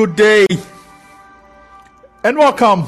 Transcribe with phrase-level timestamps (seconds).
[0.00, 0.46] Good day
[2.24, 2.86] and welcome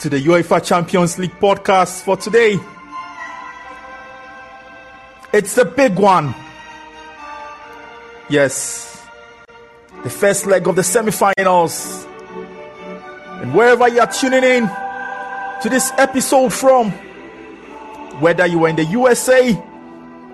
[0.00, 2.58] to the UEFA Champions League podcast for today.
[5.32, 6.34] It's the big one.
[8.28, 9.02] Yes,
[10.04, 12.06] the first leg of the semi finals.
[13.40, 14.66] And wherever you are tuning in
[15.62, 16.90] to this episode from,
[18.20, 19.54] whether you are in the USA,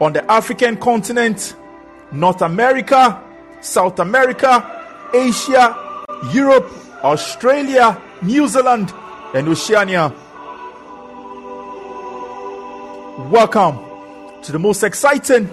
[0.00, 1.55] on the African continent,
[2.10, 3.22] North America,
[3.60, 4.83] South America,
[5.14, 5.76] Asia,
[6.32, 6.68] Europe,
[7.04, 8.92] Australia, New Zealand,
[9.32, 10.12] and Oceania.
[13.30, 13.78] Welcome
[14.42, 15.48] to the most exciting,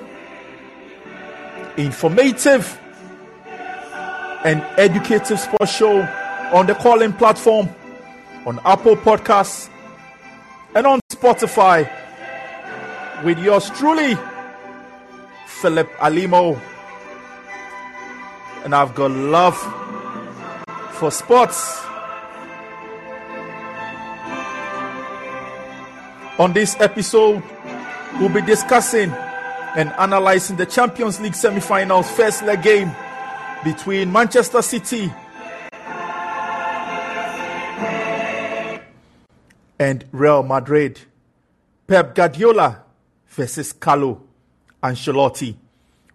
[1.77, 2.79] informative,
[4.43, 6.01] and educative sports show
[6.51, 7.69] on the Callin platform,
[8.47, 9.69] on Apple Podcasts,
[10.73, 11.87] and on Spotify
[13.23, 14.17] with yours truly,
[15.45, 16.59] Philip Alimo.
[18.63, 19.57] And I've got love
[20.93, 21.81] for sports.
[26.37, 27.43] On this episode,
[28.19, 29.11] we'll be discussing
[29.75, 32.91] and analyzing the Champions League semi finals first leg game
[33.63, 35.11] between Manchester City
[39.79, 40.99] and Real Madrid.
[41.87, 42.83] Pep Guardiola
[43.27, 44.21] versus Carlo
[44.83, 45.55] Ancelotti.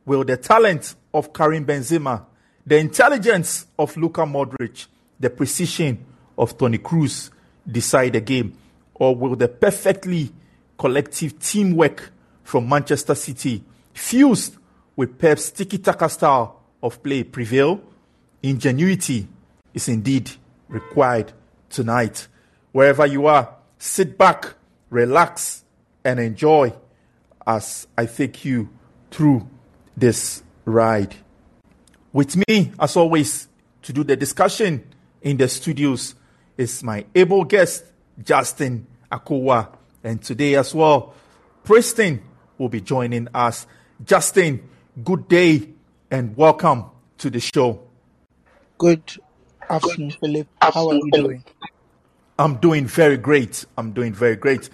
[0.04, 2.24] Will the talent of Karim Benzema,
[2.66, 4.86] the intelligence of Luka Modric,
[5.20, 6.04] the precision
[6.36, 7.30] of Toni Kroos
[7.66, 8.56] decide the game?
[8.94, 10.32] Or will the perfectly
[10.78, 12.10] collective teamwork
[12.42, 13.62] from Manchester City,
[13.92, 14.56] fused
[14.96, 17.80] with Pep's tiki taka style of play, prevail?
[18.42, 19.28] Ingenuity
[19.72, 20.30] is indeed
[20.68, 21.32] required
[21.70, 22.26] tonight.
[22.72, 24.54] Wherever you are, sit back,
[24.90, 25.64] relax,
[26.04, 26.72] and enjoy
[27.46, 28.68] as I take you
[29.10, 29.48] through
[29.96, 31.14] this ride.
[32.16, 33.46] With me, as always,
[33.82, 34.82] to do the discussion
[35.20, 36.14] in the studios
[36.56, 37.84] is my able guest,
[38.24, 39.68] Justin Akowa.
[40.02, 41.12] And today as well,
[41.62, 42.22] Preston
[42.56, 43.66] will be joining us.
[44.02, 44.66] Justin,
[45.04, 45.68] good day
[46.10, 46.86] and welcome
[47.18, 47.82] to the show.
[48.78, 49.02] Good
[49.68, 50.46] afternoon, Philip.
[50.62, 51.44] How are you doing?
[52.38, 53.66] I'm doing very great.
[53.76, 54.70] I'm doing very great.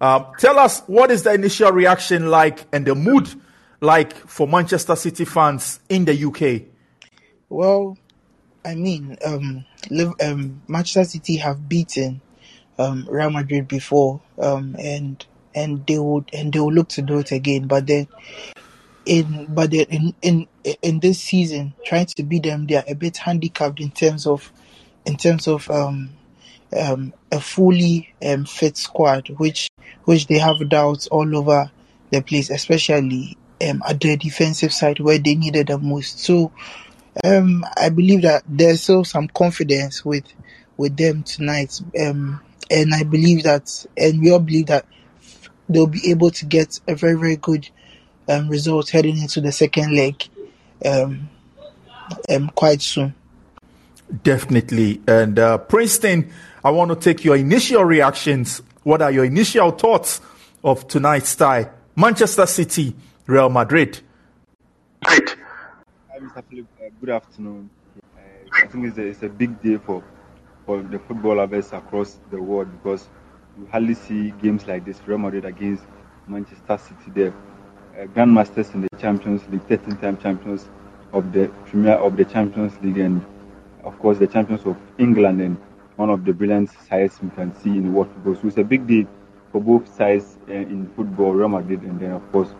[0.00, 3.28] Uh, tell us what is the initial reaction like and the mood
[3.82, 6.72] like for Manchester City fans in the UK?
[7.48, 7.96] Well,
[8.64, 9.64] I mean, um,
[10.20, 12.20] um, Manchester City have beaten
[12.78, 15.24] um, Real Madrid before, um, and
[15.54, 17.66] and they would and they will look to do it again.
[17.66, 18.08] But then,
[19.06, 20.48] in but then in in
[20.82, 24.52] in this season, trying to beat them, they are a bit handicapped in terms of
[25.06, 26.10] in terms of um,
[26.78, 29.68] um, a fully um, fit squad, which
[30.04, 31.70] which they have doubts all over
[32.10, 33.36] the place, especially
[33.68, 36.20] um, at the defensive side where they needed the most.
[36.20, 36.52] So
[37.24, 40.24] um, I believe that there's still some confidence with
[40.76, 42.40] with them tonight, um,
[42.70, 44.86] and I believe that, and we all believe that
[45.68, 47.68] they'll be able to get a very very good
[48.28, 50.28] um, result heading into the second leg
[50.84, 51.30] um,
[52.28, 53.14] um, quite soon.
[54.22, 56.30] Definitely, and uh, Princeton,
[56.62, 58.62] I want to take your initial reactions.
[58.82, 60.20] What are your initial thoughts
[60.62, 61.70] of tonight's tie?
[61.96, 62.94] Manchester City,
[63.26, 64.00] Real Madrid.
[65.02, 65.36] Great.
[66.10, 66.44] Hi, Mr.
[66.48, 66.75] Philip.
[66.96, 67.70] Uh, good afternoon.
[68.16, 70.02] Uh, I think it's a, it's a big day for,
[70.64, 73.08] for the football lovers across the world because
[73.58, 75.84] you hardly see games like this Real Madrid against
[76.26, 77.34] Manchester City there.
[77.98, 80.68] Uh, Grandmasters in the Champions League, 13 time champions
[81.12, 83.24] of the Premier of the Champions League, and
[83.84, 85.56] of course the champions of England, and
[85.96, 88.34] one of the brilliant sides we can see in world football.
[88.34, 89.06] So it's a big day
[89.52, 92.50] for both sides uh, in football, Real Madrid, and then of course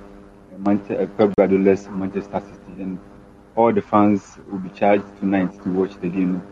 [0.58, 2.98] Manchester, Pep Guardiola's Manchester City, and
[3.56, 6.42] all the fans will be charged tonight to watch the game.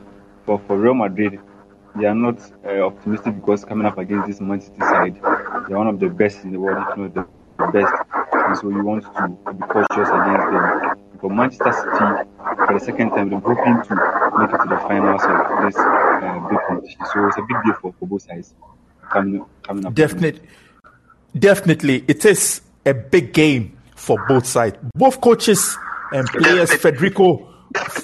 [0.45, 1.39] For for Real Madrid,
[1.97, 5.15] they are not uh, optimistic because coming up against this Manchester side,
[5.69, 7.95] they are one of the best in the world, if not the best.
[8.33, 9.11] And so you want to,
[9.47, 11.01] to be cautious against them.
[11.21, 12.31] For Manchester City,
[12.67, 13.95] for the second time, they're hoping to
[14.39, 17.01] make it to the finals of this uh, big competition.
[17.13, 18.55] So it's a big deal for, for both sides
[19.11, 19.95] coming coming up.
[19.95, 20.43] Definitely,
[21.39, 24.77] definitely, it is a big game for both sides.
[24.95, 25.79] Both coaches
[26.15, 27.53] and players, Federico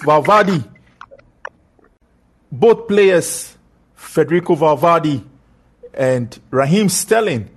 [0.05, 0.65] Valverde,
[2.51, 3.57] both players,
[3.95, 5.25] Federico Valverde
[5.95, 7.49] and Raheem Sterling,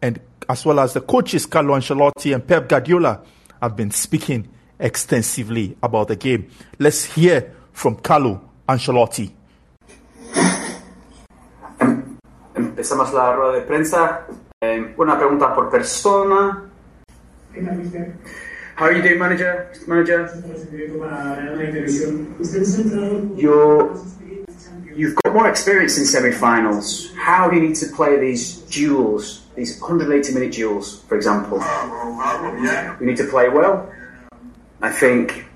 [0.00, 0.18] and
[0.48, 3.22] as well as the coaches Carlo Ancelotti and Pep Guardiola,
[3.60, 4.48] have been speaking
[4.80, 6.50] extensively about the game.
[6.78, 9.30] Let's hear from Carlo Ancelotti.
[12.54, 14.26] Empezamos la rueda de prensa.
[14.62, 16.64] Eh, una pregunta por persona.
[18.78, 19.72] How are you doing, manager?
[19.88, 20.30] Manager?
[23.36, 24.06] You're,
[24.94, 27.12] you've got more experience in semi-finals.
[27.16, 31.58] How do you need to play these duels, these 180-minute duels, for example?
[33.00, 33.92] You need to play well.
[34.80, 35.46] I think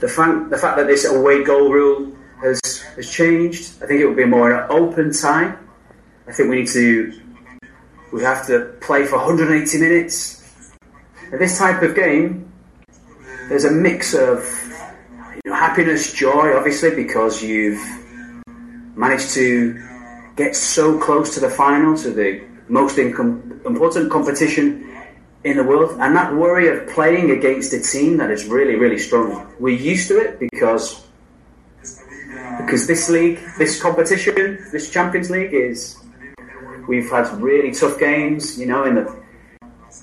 [0.00, 2.10] the fact, the fact that this away goal rule
[2.40, 2.58] has,
[2.96, 5.54] has changed, I think it will be more an open tie.
[6.26, 7.20] I think we need to
[8.12, 10.41] we have to play for 180 minutes.
[11.32, 12.52] This type of game,
[13.48, 14.44] there's a mix of
[15.34, 17.80] you know, happiness, joy, obviously, because you've
[18.94, 19.82] managed to
[20.36, 24.86] get so close to the final, to the most important competition
[25.44, 28.98] in the world, and that worry of playing against a team that is really, really
[28.98, 29.50] strong.
[29.58, 31.02] We're used to it because
[32.58, 35.96] because this league, this competition, this Champions League is.
[36.86, 39.21] We've had really tough games, you know, in the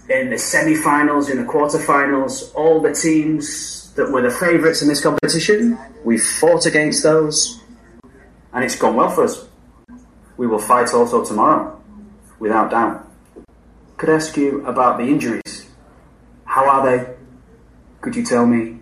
[0.10, 2.52] in the semi-finals, in the quarter-finals.
[2.54, 7.62] All the teams that were the favourites in this competition, we've fought against those,
[8.54, 9.48] and it's gone well for us.
[10.38, 11.80] We will fight also tomorrow,
[12.40, 13.08] without doubt.
[13.98, 15.70] Could I ask you about the injuries?
[16.46, 17.16] How are they?
[18.02, 18.80] Could you tell me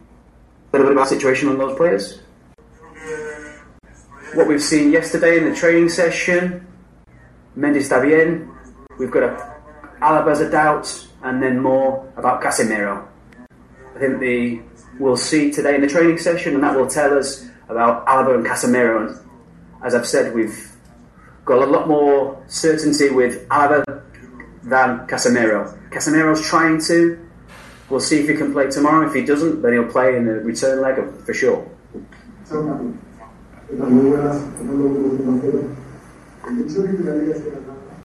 [0.71, 2.19] a little bit about the situation on those players?
[4.33, 6.67] What we've seen yesterday in the training session,
[7.57, 8.51] Mendy bien.
[8.99, 9.57] We've got a
[10.01, 13.07] Alaba's a doubt, and then more about Casemiro.
[13.95, 14.61] I think the
[14.99, 18.45] we'll see today in the training session, and that will tell us about Alaba and
[18.45, 19.07] Casemiro.
[19.07, 19.19] And
[19.83, 20.71] as I've said, we've
[21.45, 24.03] got a lot more certainty with Alaba
[24.63, 25.89] than Casemiro.
[25.89, 27.23] Casemiro's trying to.
[27.89, 29.07] We'll see if he can play tomorrow.
[29.07, 31.65] If he doesn't, then he'll play in the return leg for sure.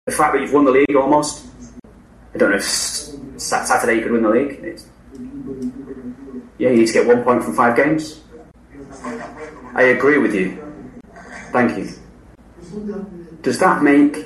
[0.06, 1.48] The fact that you've won the league almost,
[2.34, 2.64] I don't know if
[3.42, 4.60] Saturday you could win the league.
[4.64, 4.88] It's,
[6.58, 8.22] yeah, you need to get one point from five games.
[9.74, 10.62] I agree with you.
[11.52, 11.90] Thank you.
[13.42, 14.26] Does that make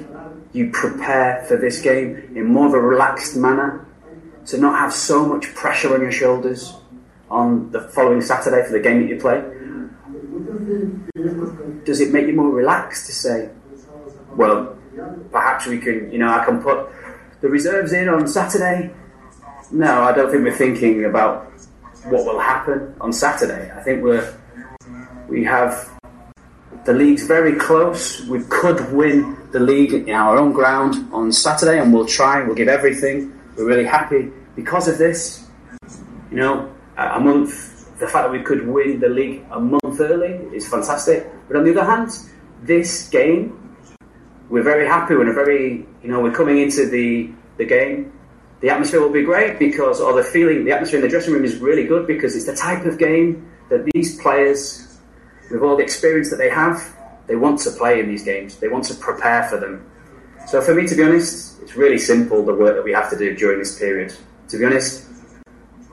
[0.54, 3.88] you prepare for this game in more of a relaxed manner?
[4.48, 6.76] To not have so much pressure on your shoulders
[7.32, 9.42] on the following Saturday for the game that you play?
[11.84, 13.50] Does it make you more relaxed to say,
[14.36, 14.78] well,
[15.32, 16.90] perhaps we can, you know, I can put
[17.42, 18.92] the reserves in on Saturday?
[19.72, 21.52] No, I don't think we're thinking about
[22.06, 23.72] what will happen on Saturday.
[23.72, 24.34] I think we're
[25.28, 25.92] we have
[26.86, 28.22] the league's very close.
[28.28, 32.44] We could win the league in our own ground on Saturday, and we'll try.
[32.44, 33.34] We'll give everything.
[33.58, 35.48] We're really happy because of this.
[36.30, 37.74] You know, a month.
[38.00, 41.26] The fact that we could win the league a month early is fantastic.
[41.48, 42.12] But on the other hand,
[42.62, 43.78] this game,
[44.50, 45.16] we're very happy.
[45.16, 48.12] We're very, you know, we're coming into the the game.
[48.62, 51.44] The atmosphere will be great because, or the feeling, the atmosphere in the dressing room
[51.44, 54.98] is really good because it's the type of game that these players,
[55.52, 56.96] with all the experience that they have,
[57.28, 58.58] they want to play in these games.
[58.58, 59.86] They want to prepare for them.
[60.48, 63.18] So for me, to be honest, it's really simple the work that we have to
[63.18, 64.14] do during this period.
[64.50, 65.08] To be honest,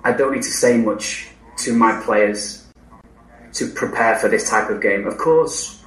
[0.05, 1.29] I don't need to say much
[1.59, 2.67] to my players
[3.55, 5.07] to prepare for this type of game.
[5.07, 5.83] Of course,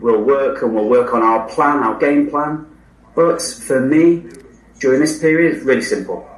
[0.00, 2.66] we'll work and we'll work on our plan, our game plan.
[3.14, 4.24] But for me,
[4.78, 6.28] during this period, really simple.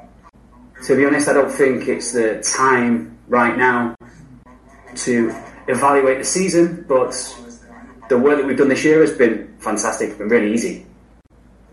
[0.86, 3.96] To be honest, I don't think it's the time right now
[4.94, 5.34] to
[5.66, 7.12] evaluate the season, but
[8.08, 10.86] the work that we've done this year has been fantastic, it's been really easy.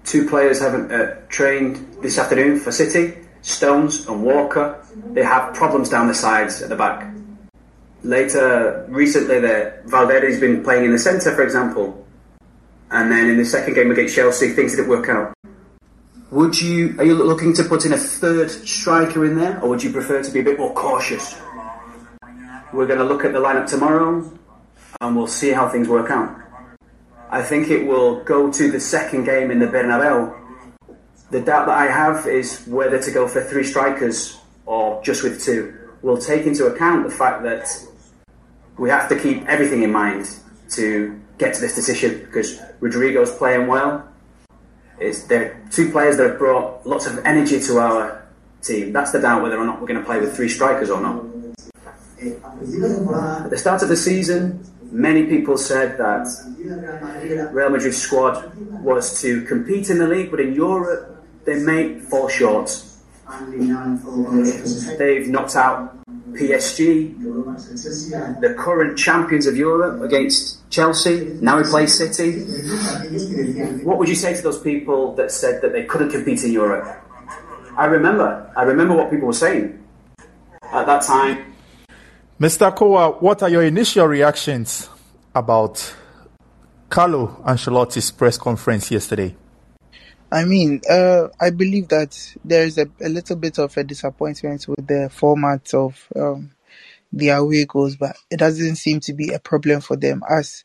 [0.04, 4.84] Two players haven't uh, trained this afternoon for City, Stones and Walker.
[5.14, 7.12] They have problems down the sides at the back.
[8.04, 9.40] Later, recently,
[9.86, 12.06] Valverde's been playing in the centre, for example,
[12.92, 15.35] and then in the second game against Chelsea, things didn't work out.
[16.36, 19.82] Would you are you looking to put in a third striker in there, or would
[19.82, 21.34] you prefer to be a bit more cautious?
[22.74, 24.38] We're going to look at the lineup tomorrow,
[25.00, 26.38] and we'll see how things work out.
[27.30, 30.38] I think it will go to the second game in the Bernabeu.
[31.32, 35.42] The doubt that I have is whether to go for three strikers or just with
[35.42, 35.74] two.
[36.02, 37.66] We'll take into account the fact that
[38.78, 40.28] we have to keep everything in mind
[40.72, 44.12] to get to this decision because Rodrigo's playing well.
[45.00, 48.26] It's, they're two players that have brought lots of energy to our
[48.62, 48.94] team.
[48.94, 51.26] That's the doubt whether or not we're going to play with three strikers or not.
[52.20, 56.28] At the start of the season, many people said that
[57.52, 62.28] Real Madrid's squad was to compete in the league, but in Europe they may fall
[62.28, 62.84] short.
[64.98, 65.98] They've knocked out
[66.36, 71.38] PSG, the current champions of Europe, against Chelsea.
[71.42, 72.42] Now we play City.
[73.84, 77.02] What would you say to those people that said that they couldn't compete in Europe?
[77.78, 79.84] I remember, I remember what people were saying
[80.62, 81.54] at that time.
[82.40, 82.76] Mr.
[82.76, 84.90] Kowa, what are your initial reactions
[85.34, 85.96] about
[86.90, 89.36] Carlo Ancelotti's press conference yesterday?
[90.32, 94.68] I mean, uh, I believe that there is a, a, little bit of a disappointment
[94.68, 96.52] with the format of um,
[97.14, 100.64] the away goals, but it doesn't seem to be a problem for them as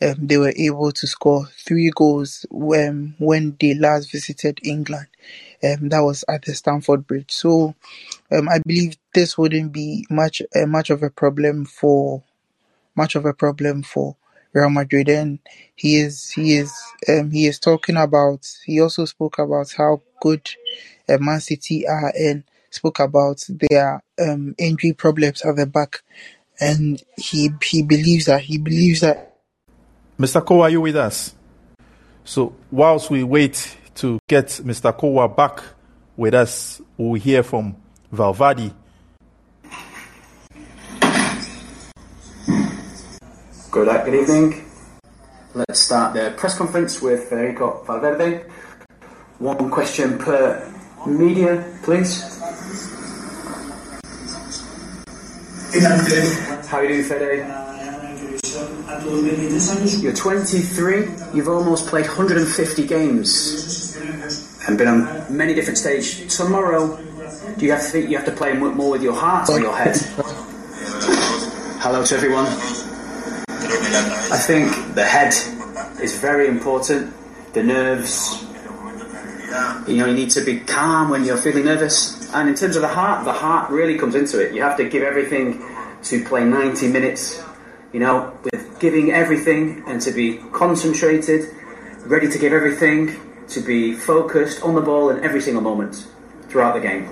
[0.00, 5.08] um, they were able to score three goals when when they last visited England.
[5.64, 7.32] Um, that was at the Stamford Bridge.
[7.32, 7.74] So
[8.30, 12.22] um, I believe this wouldn't be much uh, much of a problem for
[12.94, 14.16] much of a problem for
[14.58, 15.08] Real Madrid.
[15.08, 15.38] And
[15.74, 16.72] he is he is
[17.08, 18.48] um, he is talking about.
[18.64, 20.48] He also spoke about how good
[21.08, 26.02] uh, Man City are and spoke about their um, injury problems at the back.
[26.60, 29.36] And he he believes that he believes that.
[30.18, 30.44] Mr.
[30.44, 31.34] Kowa, are you with us?
[32.24, 34.96] So whilst we wait to get Mr.
[34.96, 35.62] Kowa back
[36.16, 37.76] with us, we'll hear from
[38.10, 38.72] Valverde.
[43.70, 44.64] Good, good evening.
[45.52, 48.46] Let's start the press conference with Federico Valverde.
[49.40, 50.72] One question per
[51.06, 52.22] media, please.
[56.68, 57.44] How are you doing, Fede?
[60.02, 61.08] You're 23.
[61.34, 63.98] You've almost played 150 games
[64.66, 66.34] and been on many different stages.
[66.34, 66.96] Tomorrow,
[67.58, 69.76] do you have to think you have to play more with your heart or your
[69.76, 69.94] head?
[71.80, 72.87] Hello to everyone.
[73.94, 75.32] I think the head
[76.02, 77.14] is very important.
[77.54, 78.44] The nerves.
[79.86, 82.32] You know, you need to be calm when you're feeling nervous.
[82.34, 84.54] And in terms of the heart, the heart really comes into it.
[84.54, 85.64] You have to give everything
[86.04, 87.42] to play 90 minutes.
[87.92, 91.48] You know, with giving everything and to be concentrated,
[92.04, 93.18] ready to give everything,
[93.48, 96.06] to be focused on the ball in every single moment
[96.48, 97.06] throughout the game.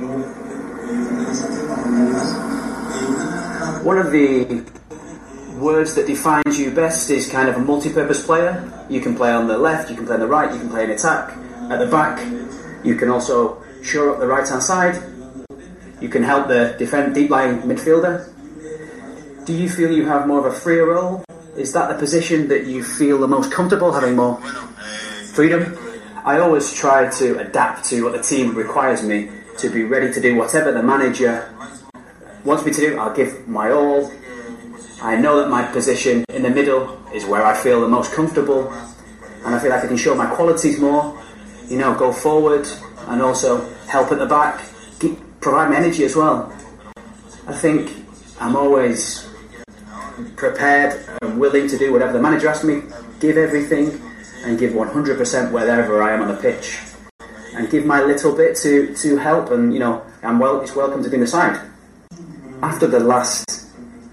[3.83, 4.65] One of the
[5.57, 8.71] words that defines you best is kind of a multi-purpose player.
[8.91, 10.85] You can play on the left, you can play on the right, you can play
[10.85, 11.37] in attack,
[11.71, 12.21] at the back.
[12.85, 15.03] You can also shore up the right hand side.
[16.01, 18.33] You can help the defend deep lying midfielder.
[19.47, 21.25] Do you feel you have more of a freer role?
[21.57, 24.37] Is that the position that you feel the most comfortable, having more
[25.33, 25.79] freedom?
[26.25, 30.21] I always try to adapt to what the team requires me to be ready to
[30.21, 31.51] do whatever the manager
[32.45, 32.99] wants me to do.
[32.99, 34.13] I'll give my all
[35.03, 38.73] I know that my position in the middle is where I feel the most comfortable,
[39.45, 41.23] and I feel like I can show my qualities more.
[41.69, 42.67] You know, go forward
[43.09, 44.65] and also help at the back,
[44.99, 46.51] keep, provide my energy as well.
[47.47, 47.93] I think
[48.41, 49.29] I'm always
[50.37, 52.83] prepared and willing to do whatever the manager asks me,
[53.21, 54.01] give everything,
[54.45, 56.79] and give 100% wherever I am on the pitch,
[57.55, 59.51] and give my little bit to, to help.
[59.51, 60.63] And you know, I'm well.
[60.63, 61.61] It's welcome to be in the side.
[62.63, 63.66] After the last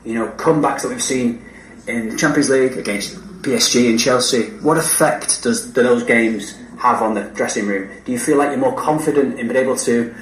[0.05, 1.43] you know, comebacks that we've seen
[1.87, 7.01] in the Champions League against PSG and Chelsea, what effect does do those games have
[7.01, 7.89] on the dressing room?
[8.05, 10.13] Do you feel like you're more confident in being able to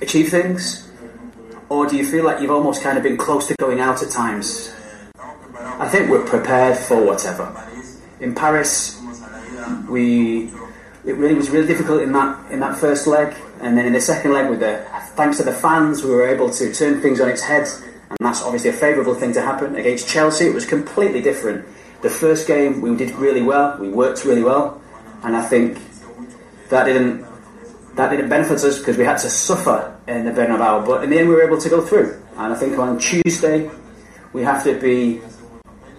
[0.00, 0.88] achieve things?
[1.68, 4.10] Or do you feel like you've almost kind of been close to going out at
[4.10, 4.72] times?
[5.54, 7.50] I think we're prepared for whatever.
[8.20, 9.00] In Paris,
[9.88, 10.50] we
[11.04, 14.00] it really was really difficult in that in that first leg, and then in the
[14.00, 14.84] second leg, with the
[15.16, 17.66] thanks to the fans, we were able to turn things on its head
[18.18, 19.74] and that's obviously a favourable thing to happen.
[19.76, 21.66] Against Chelsea, it was completely different.
[22.02, 24.80] The first game, we did really well, we worked really well,
[25.22, 25.78] and I think
[26.68, 27.24] that didn't
[27.96, 30.86] that didn't benefit us because we had to suffer in the Bernabeu.
[30.86, 32.22] But in the end, we were able to go through.
[32.36, 33.70] And I think on Tuesday,
[34.32, 35.20] we have to be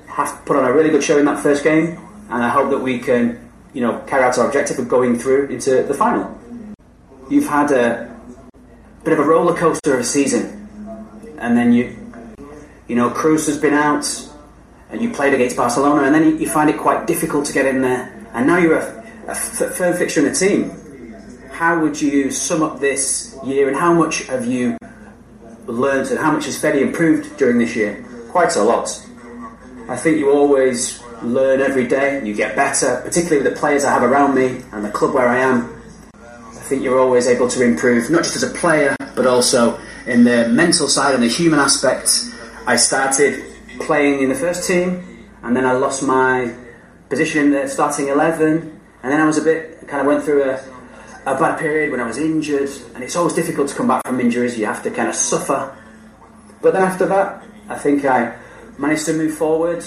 [0.07, 1.97] have to put on a really good show in that first game,
[2.29, 5.47] and I hope that we can, you know, carry out our objective of going through
[5.47, 6.39] into the final.
[7.29, 8.15] You've had a
[9.03, 10.67] bit of a roller coaster of a season,
[11.39, 12.02] and then you
[12.93, 14.05] you know, Kroos has been out,
[14.91, 17.81] and you played against Barcelona, and then you, find it quite difficult to get in
[17.81, 18.29] there.
[18.35, 20.69] And now you're a, firm fixture in the team.
[21.51, 24.77] How would you sum up this year, and how much have you
[25.65, 28.05] learned, and how much has Fede improved during this year?
[28.29, 28.87] Quite a lot.
[29.89, 33.91] I think you always learn every day, you get better, particularly with the players I
[33.91, 35.81] have around me and the club where I am.
[36.13, 40.25] I think you're always able to improve, not just as a player, but also in
[40.25, 42.29] the mental side and the human aspect
[42.65, 43.43] I started
[43.81, 46.55] playing in the first team, and then I lost my
[47.09, 50.43] position in the starting 11, and then I was a bit, kind of went through
[50.43, 50.63] a,
[51.25, 54.19] a bad period when I was injured, and it's always difficult to come back from
[54.21, 55.75] injuries, you have to kind of suffer.
[56.61, 58.37] But then after that, I think I
[58.77, 59.83] managed to move forward.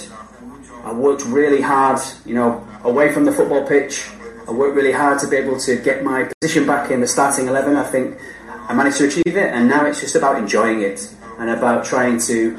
[0.83, 4.07] I worked really hard, you know, away from the football pitch.
[4.47, 7.47] I worked really hard to be able to get my position back in the starting
[7.47, 7.75] 11.
[7.75, 9.51] I think I managed to achieve it.
[9.51, 12.57] And now it's just about enjoying it and about trying to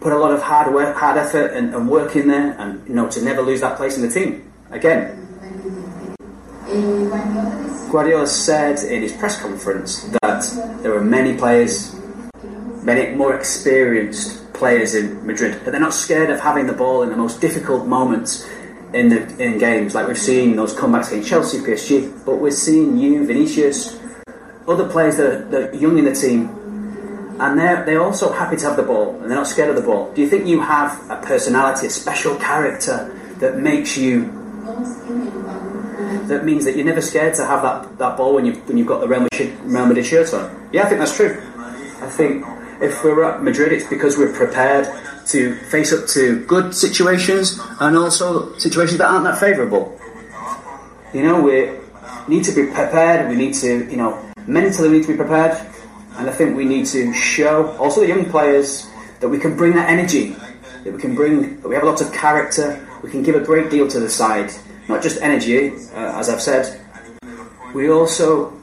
[0.00, 2.94] put a lot of hard work, hard effort, and, and work in there, and you
[2.94, 5.24] know to never lose that place in the team again.
[7.90, 11.94] Guardiola said in his press conference that there were many players,
[12.82, 17.08] many more experienced players in Madrid, but they're not scared of having the ball in
[17.08, 18.46] the most difficult moments
[18.92, 19.94] in the in games.
[19.94, 23.98] Like we've seen those comebacks against Chelsea, PSG, but we're seeing you, Vinicius,
[24.66, 26.57] other players that are, that are young in the team,
[27.40, 29.82] and they're they're also happy to have the ball and they're not scared of the
[29.82, 30.12] ball.
[30.14, 34.32] Do you think you have a personality, a special character that makes you
[36.28, 38.86] that means that you're never scared to have that, that ball when you when you've
[38.86, 40.68] got the Real Madrid, Real Madrid shirt on.
[40.72, 41.42] Yeah, I think that's true.
[41.56, 42.44] I think
[42.80, 44.88] if we're at Madrid, it's because we're prepared
[45.28, 49.98] to face up to good situations and also situations that aren't that favourable.
[51.12, 51.78] You know, we
[52.28, 53.28] need to be prepared.
[53.28, 55.56] We need to, you know, mentally we need to be prepared,
[56.18, 58.86] and I think we need to show also the young players
[59.20, 60.36] that we can bring that energy,
[60.84, 62.84] that we can bring, that we have a lot of character.
[63.02, 64.50] We can give a great deal to the side
[64.88, 66.80] not just energy, uh, as I've said.
[67.74, 68.54] We also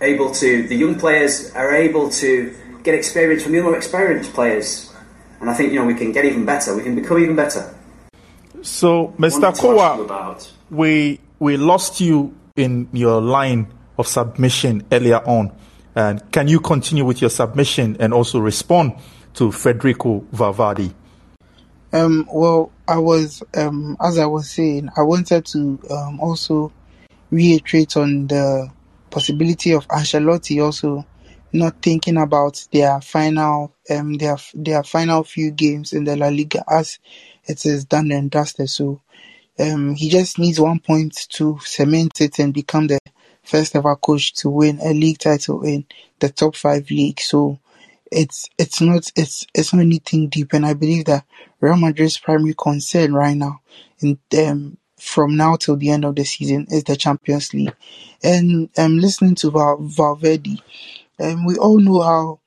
[0.00, 4.92] able to the young players are able to get experience from the more experienced players,
[5.40, 6.76] and I think you know we can get even better.
[6.76, 7.74] We can become even better.
[8.62, 9.56] So, Mr.
[9.58, 10.38] Kowa,
[10.70, 13.66] we we lost you in your line
[13.98, 15.50] of submission earlier on,
[16.00, 18.94] and can you continue with your submission and also respond
[19.34, 20.90] to Federico Valverde?
[21.92, 26.72] Um, well, I was, um, as I was saying, I wanted to um, also
[27.30, 28.70] reiterate on the
[29.10, 31.04] possibility of Ancelotti also
[31.52, 36.64] not thinking about their final, um, their their final few games in the La Liga
[36.70, 36.98] as
[37.44, 38.70] it is done and dusted.
[38.70, 39.02] So,
[39.58, 42.99] um, he just needs one point to cement it and become the
[43.42, 45.84] first ever coach to win a league title in
[46.20, 47.20] the top five league.
[47.20, 47.58] So,
[48.10, 51.24] it's it's not it's it's not anything deep, and I believe that
[51.60, 53.60] Real Madrid's primary concern right now,
[54.00, 57.74] in um, from now till the end of the season, is the Champions League.
[58.22, 60.62] And um, listening to Val- Valverde,
[61.20, 62.40] um, we all know how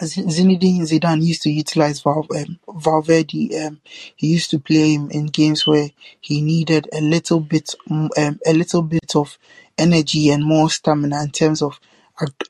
[0.00, 3.58] Zinedine Zidane used to utilize Val- um, Valverde.
[3.58, 3.80] Um,
[4.14, 8.10] he used to play him in games where he needed a little bit, um,
[8.46, 9.38] a little bit of
[9.78, 11.80] energy and more stamina in terms of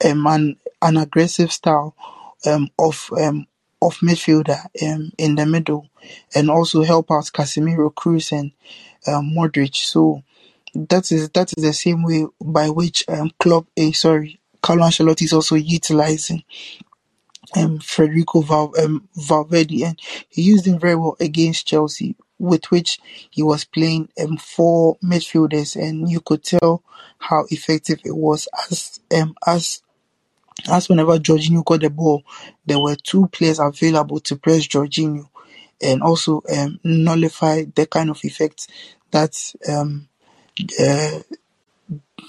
[0.05, 1.95] um, an, an aggressive style
[2.47, 3.47] um, of um,
[3.83, 4.67] of midfielder
[5.19, 5.89] in the middle,
[6.35, 8.53] and also help out Casemiro, Kroos and
[9.07, 9.77] Modric.
[9.77, 10.23] So
[10.75, 15.23] that is that is the same way by which um, club A sorry Carlo Ancelotti
[15.23, 16.43] is also utilizing
[17.57, 22.99] um, Federico Val, um, Valverde, and he used him very well against Chelsea, with which
[23.31, 26.83] he was playing um, four midfielders, and you could tell
[27.19, 29.83] how effective it was as um, as
[30.71, 32.23] as whenever Jorginho got the ball,
[32.65, 35.29] there were two players available to press Jorginho
[35.83, 38.69] and also um, nullify the kind of effect
[39.11, 40.09] that um,
[40.81, 41.21] uh,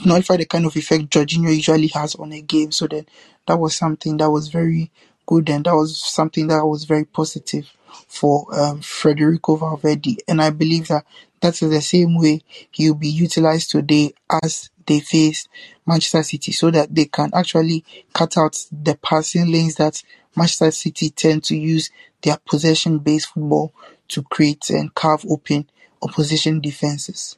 [0.06, 2.72] nullify the kind of effect Jorginho usually has on a game.
[2.72, 3.06] So then
[3.48, 4.91] that was something that was very
[5.26, 7.72] good and that was something that was very positive
[8.08, 10.17] for um, Federico Valverde.
[10.28, 11.06] And I believe that
[11.41, 15.47] that is the same way he'll be utilized today as they face
[15.86, 20.02] Manchester City so that they can actually cut out the passing lanes that
[20.36, 23.73] Manchester City tend to use their possession based football
[24.08, 25.69] to create and carve open
[26.02, 27.38] opposition defenses.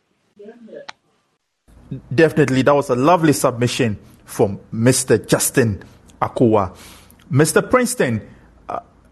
[2.13, 5.25] Definitely, that was a lovely submission from Mr.
[5.27, 5.83] Justin
[6.21, 6.75] Akua.
[7.31, 7.67] Mr.
[7.67, 8.21] Princeton,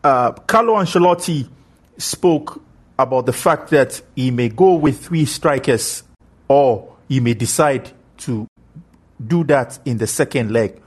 [0.04, 1.48] uh, Carlo Ancelotti
[1.98, 2.62] spoke
[3.00, 6.04] about the fact that he may go with three strikers
[6.48, 8.48] or he may decide to
[9.26, 10.82] do that in the second leg.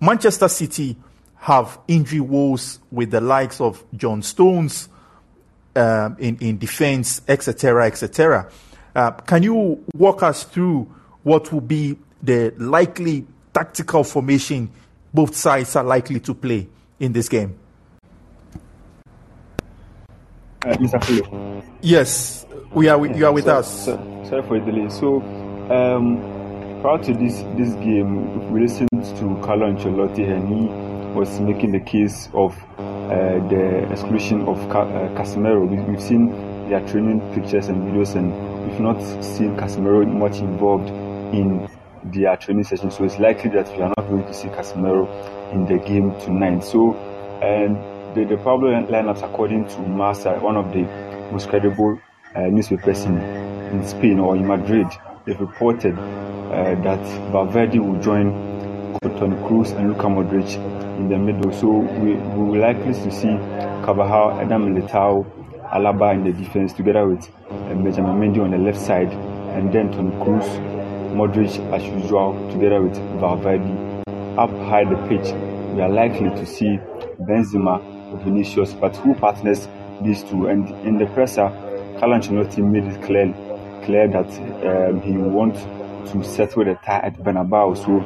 [0.00, 0.96] Manchester City
[1.36, 4.88] have injury woes with the likes of John Stones
[5.76, 8.50] um, in, in defense, etc., etc.
[8.94, 14.70] Uh, can you walk us through what will be the likely tactical formation
[15.12, 17.58] both sides are likely to play in this game?
[20.64, 21.04] Uh, Mr.
[21.04, 21.64] Philip.
[21.82, 22.96] Yes, we are.
[22.98, 23.84] With, you are with us.
[23.84, 23.96] So,
[24.28, 24.88] sorry for the delay.
[24.88, 25.20] So,
[25.70, 31.72] um, prior to this this game, we listened to Carlo Ancelotti, and he was making
[31.72, 35.68] the case of uh, the exclusion of Ca- uh, Casemiro.
[35.68, 36.30] We, we've seen
[36.70, 38.32] their training pictures and videos, and
[38.66, 40.88] we've not seen Casemiro much involved
[41.34, 41.68] in
[42.04, 42.90] their training session.
[42.90, 45.06] So it's likely that we are not going to see Casemiro
[45.52, 46.64] in the game tonight.
[46.64, 46.94] So,
[47.42, 47.76] and
[48.14, 50.82] the, the probable lineups, according to Marca, one of the
[51.32, 52.00] most credible
[52.34, 54.86] uh, newspapers in, in Spain or in Madrid,
[55.24, 57.00] they've reported uh, that
[57.32, 58.32] Valverde will join
[59.02, 60.54] Toni Kroos and Luka Modric
[60.98, 61.52] in the middle.
[61.52, 63.36] So we, we will likely to see
[63.84, 65.24] Carvajal, Eder Militao,
[65.72, 69.12] Alaba in the defense together with uh, Benjamin Mendy on the left side,
[69.56, 70.46] and then Toni Kroos,
[71.14, 74.02] Modric as usual together with Valverde.
[74.36, 75.32] Up high the pitch,
[75.74, 76.78] we are likely to see
[77.20, 79.68] Benzema, Vinicius, but who partners
[80.02, 80.46] these two?
[80.46, 81.48] And in the presser,
[81.98, 83.32] Carlo Ancelotti made it clear,
[83.84, 84.28] clear that
[84.66, 85.60] um, he wants
[86.12, 87.76] to settle the tie at Bernabeu.
[87.76, 88.00] So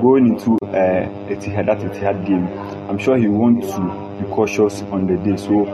[0.00, 2.46] going into uh, Etihad, that Etihad game,
[2.88, 5.36] I'm sure he wants to be cautious on the day.
[5.36, 5.64] So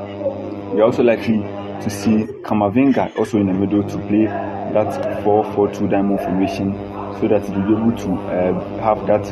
[0.74, 6.20] we're also likely to see Kamavinga also in the middle to play that 4-4-2 diamond
[6.20, 6.74] formation
[7.20, 9.24] so that he'll be able to uh, have that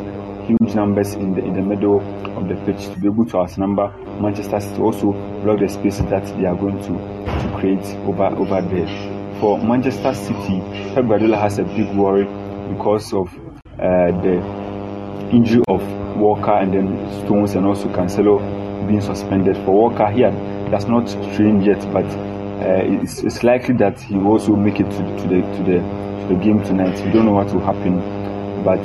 [0.48, 2.00] huge numbers in the in the middle
[2.36, 6.24] of the pitch to be able to outnumber Manchester City also block the spaces that
[6.38, 8.88] they are going to to create over over there.
[9.40, 10.60] For Manchester City,
[10.94, 12.24] Pep Guardiola has a big worry
[12.72, 13.32] because of
[13.78, 15.80] uh, the injury of
[16.16, 18.38] Walker and then Stones and also Cancelo
[18.88, 19.56] being suspended.
[19.58, 21.06] For Walker, he does not
[21.36, 25.28] train yet, but uh, it's, it's, likely that he will also make it to, to
[25.28, 26.98] the to the to the game tonight.
[27.04, 28.80] We don't know what will happen, but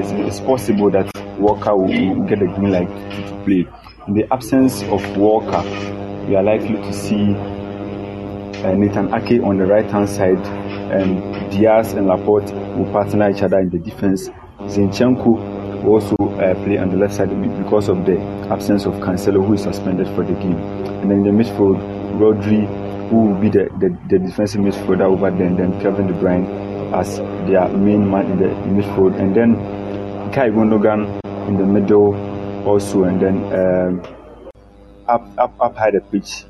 [0.00, 3.66] it's, it's possible that Walker will, will get a green light to, to, play.
[4.08, 5.62] In the absence of Walker,
[6.26, 7.34] we are likely to see
[8.64, 10.38] uh, Nathan Ake on the right hand side,
[10.90, 14.28] and Dias and Laporte will partner each other in the defense.
[14.60, 18.18] Zinchenko will also uh, play on the left side because of the
[18.50, 20.56] absence of Cancelo, who is suspended for the game.
[21.00, 21.78] And then in the midfield,
[22.18, 22.66] Rodri,
[23.08, 26.70] who will be the, the, the defensive midfielder over there, and then Kevin De Bruyne
[26.92, 28.48] as their main man in the
[28.82, 29.18] midfield.
[29.18, 29.79] And then
[30.32, 32.14] Kai Gundogan in the middle
[32.64, 34.16] also, and then um,
[35.08, 36.44] up, up, up high the pitch.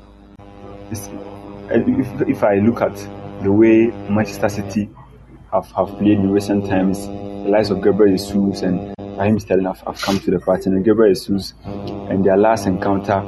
[0.91, 2.95] If, if I look at
[3.41, 4.89] the way Manchester City
[5.51, 9.79] have, have played in recent times, the likes of Gabriel Jesus and Raheem Sterling have,
[9.81, 10.69] have come to the party.
[10.69, 13.19] And Gabriel Jesus, and their last encounter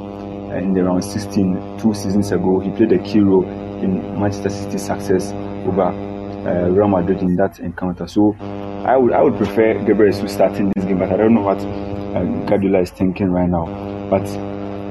[0.56, 3.44] in the round 16, two seasons ago, he played a key role
[3.82, 5.32] in Manchester City's success
[5.66, 6.13] over
[6.46, 8.06] uh, Real Madrid in that encounter.
[8.06, 8.36] So
[8.84, 11.58] I would I would prefer Gabriel Jesus starting this game, but I don't know what
[11.58, 13.66] uh, Guardiola is thinking right now.
[14.10, 14.26] But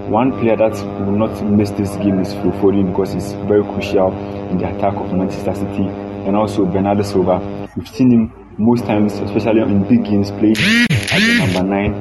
[0.10, 0.74] one player that
[1.06, 4.12] will not miss this game is Phil because he's very crucial
[4.50, 5.88] in the attack of Manchester City,
[6.28, 7.70] and also Bernardo Silva.
[7.76, 10.54] We've seen him most times, especially in big games, play
[10.90, 11.94] as number nine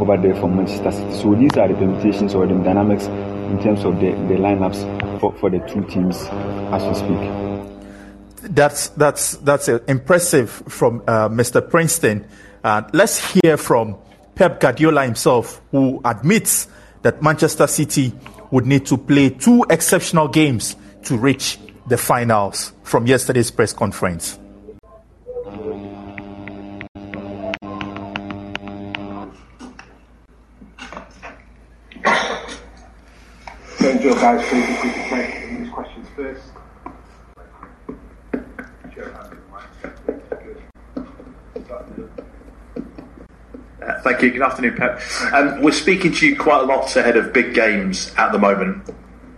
[0.00, 1.12] over there for Manchester City.
[1.12, 5.32] So these are the permutations or the dynamics in terms of the, the lineups for,
[5.34, 6.16] for the two teams
[6.72, 7.52] as we speak
[8.42, 11.68] that's that's that's impressive from uh, Mr.
[11.68, 12.26] Princeton.
[12.64, 13.96] Uh, let's hear from
[14.34, 16.68] Pep Guardiola himself, who admits
[17.02, 18.12] that Manchester City
[18.50, 22.72] would need to play two exceptional games to reach the finals.
[22.82, 24.38] From yesterday's press conference.
[33.78, 35.12] Thank you, guys.
[43.82, 44.30] Uh, thank you.
[44.30, 45.00] Good afternoon, Pep.
[45.32, 48.88] Um, we're speaking to you quite a lot ahead of big games at the moment.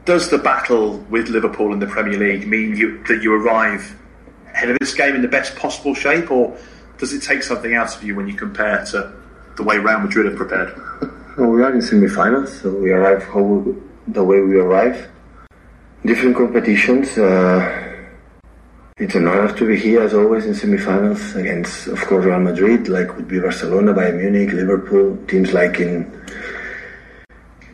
[0.04, 3.96] Does the battle with Liverpool in the Premier League mean you, that you arrive
[4.52, 6.57] ahead of this game in the best possible shape, or
[6.98, 9.12] does it take something out of you when you compare to
[9.57, 10.76] the way Real Madrid have prepared?
[11.38, 13.64] Well, we are in semi-finals, so we arrive how,
[14.09, 15.09] the way we arrive.
[16.04, 17.16] Different competitions.
[17.16, 17.93] Uh,
[18.96, 22.87] it's an honor to be here as always in semi-finals against, of course, Real Madrid,
[22.87, 26.11] like would be Barcelona, Bayern Munich, Liverpool, teams like in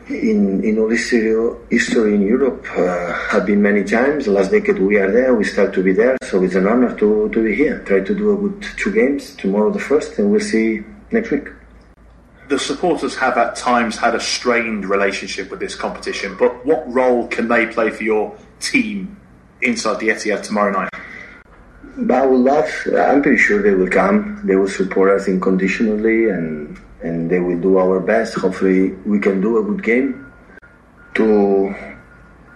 [0.09, 4.25] in in all history, in Europe uh, have been many times.
[4.25, 6.97] The last decade we are there, we start to be there, so it's an honor
[6.97, 7.83] to, to be here.
[7.85, 11.49] Try to do a good two games tomorrow, the first, and we'll see next week.
[12.49, 17.27] The supporters have at times had a strained relationship with this competition, but what role
[17.27, 19.20] can they play for your team
[19.61, 20.89] inside the Etihad tomorrow night?
[22.09, 22.69] I would love.
[22.95, 24.41] I'm pretty sure they will come.
[24.43, 28.35] They will support us unconditionally, and and they will do our best.
[28.35, 30.31] Hopefully, we can do a good game
[31.15, 31.75] to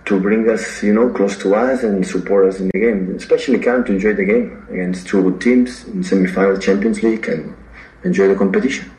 [0.05, 3.13] to bring us, you know, close to us and support us in the game.
[3.15, 7.55] Especially come to enjoy the game against two good teams in semi-final Champions League and
[8.03, 8.89] enjoy the competition.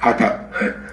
[0.00, 0.36] Hi Pat.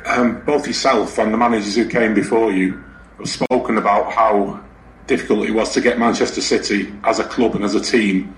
[0.05, 2.81] Um, both yourself and the managers who came before you
[3.17, 4.63] have spoken about how
[5.08, 8.36] difficult it was to get Manchester City as a club and as a team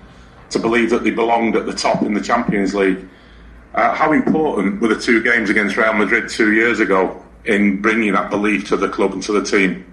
[0.50, 3.06] to believe that they belonged at the top in the Champions League.
[3.74, 8.12] Uh, how important were the two games against Real Madrid two years ago in bringing
[8.12, 9.84] that belief to the club and to the team?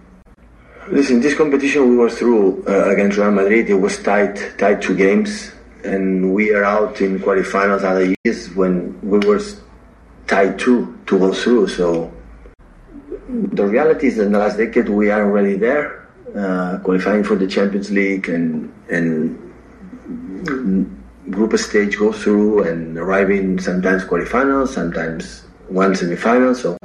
[0.90, 4.96] Listen, this competition we were through uh, against Real Madrid, it was tight, tight two
[4.96, 5.52] games,
[5.84, 9.42] and we are out in quarterfinals other years when we were
[10.28, 11.68] tied two to go through.
[11.68, 12.12] So
[13.30, 17.48] the reality is in the last decade we are already there, uh, qualifying for the
[17.48, 19.38] Champions League and and
[21.30, 26.56] group stage go through and arriving sometimes quarterfinals, sometimes one semi-final.
[26.56, 26.78] So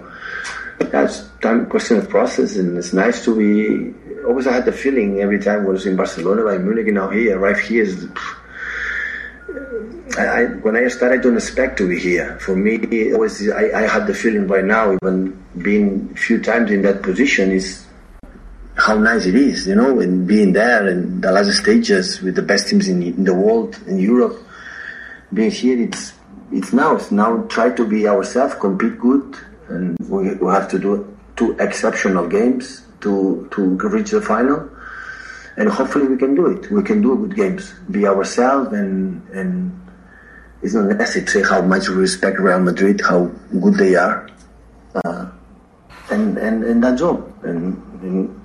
[0.79, 3.95] that's time question of process, and it's nice to be.
[4.25, 7.09] Always, I had the feeling every time I was in Barcelona, Bayern Munich, and now
[7.11, 8.09] here, arrive here is.
[10.19, 12.39] I, when I started, I don't expect to be here.
[12.39, 16.71] For me, always I, I had the feeling by now, even being a few times
[16.71, 17.87] in that position, is
[18.77, 22.43] how nice it is, you know, and being there in the last stages with the
[22.43, 24.37] best teams in, in the world, in Europe.
[25.33, 26.13] Being here, it's
[26.51, 26.97] it's now.
[26.97, 29.37] It's now try to be ourselves, compete good,
[29.69, 34.69] and we, we have to do two exceptional games to to reach the final,
[35.57, 36.71] and hopefully we can do it.
[36.71, 39.73] We can do good games, be ourselves, and and
[40.63, 44.29] it's not necessary to say how much we respect Real Madrid, how good they are,
[45.05, 45.31] uh,
[46.11, 47.33] and and and that's all.
[47.43, 48.42] And, and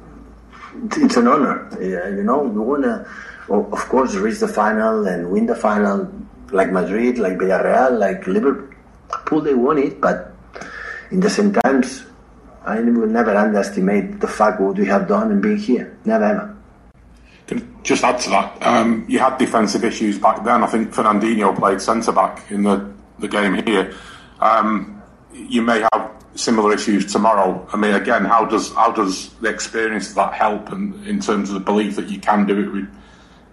[0.97, 2.43] it's an honor, you know.
[2.43, 3.07] We wanna,
[3.49, 6.11] of course, reach the final and win the final,
[6.51, 9.41] like Madrid, like Villarreal, like Liverpool.
[9.41, 10.33] They won it, but
[11.11, 12.03] in the same times,
[12.65, 15.97] I will never underestimate the fact what we have done and being here.
[16.05, 16.57] Never ever.
[17.47, 20.63] Can just add to that, um, you had defensive issues back then.
[20.63, 23.93] I think Fernandinho played centre back in the, the game here.
[24.41, 24.96] Um,
[25.37, 27.67] you may have similar issues tomorrow.
[27.73, 31.49] I mean, again, how does how does the experience of that help, and in terms
[31.49, 32.89] of the belief that you can do it with,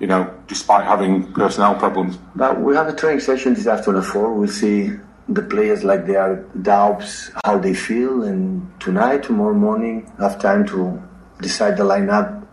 [0.01, 2.19] you know, despite having personnel problems?
[2.35, 4.35] But we have a training session this afternoon at four.
[4.35, 4.91] We'll see
[5.29, 11.03] the players like their doubts, how they feel, and tonight, tomorrow morning, have time to
[11.41, 12.47] decide the lineup.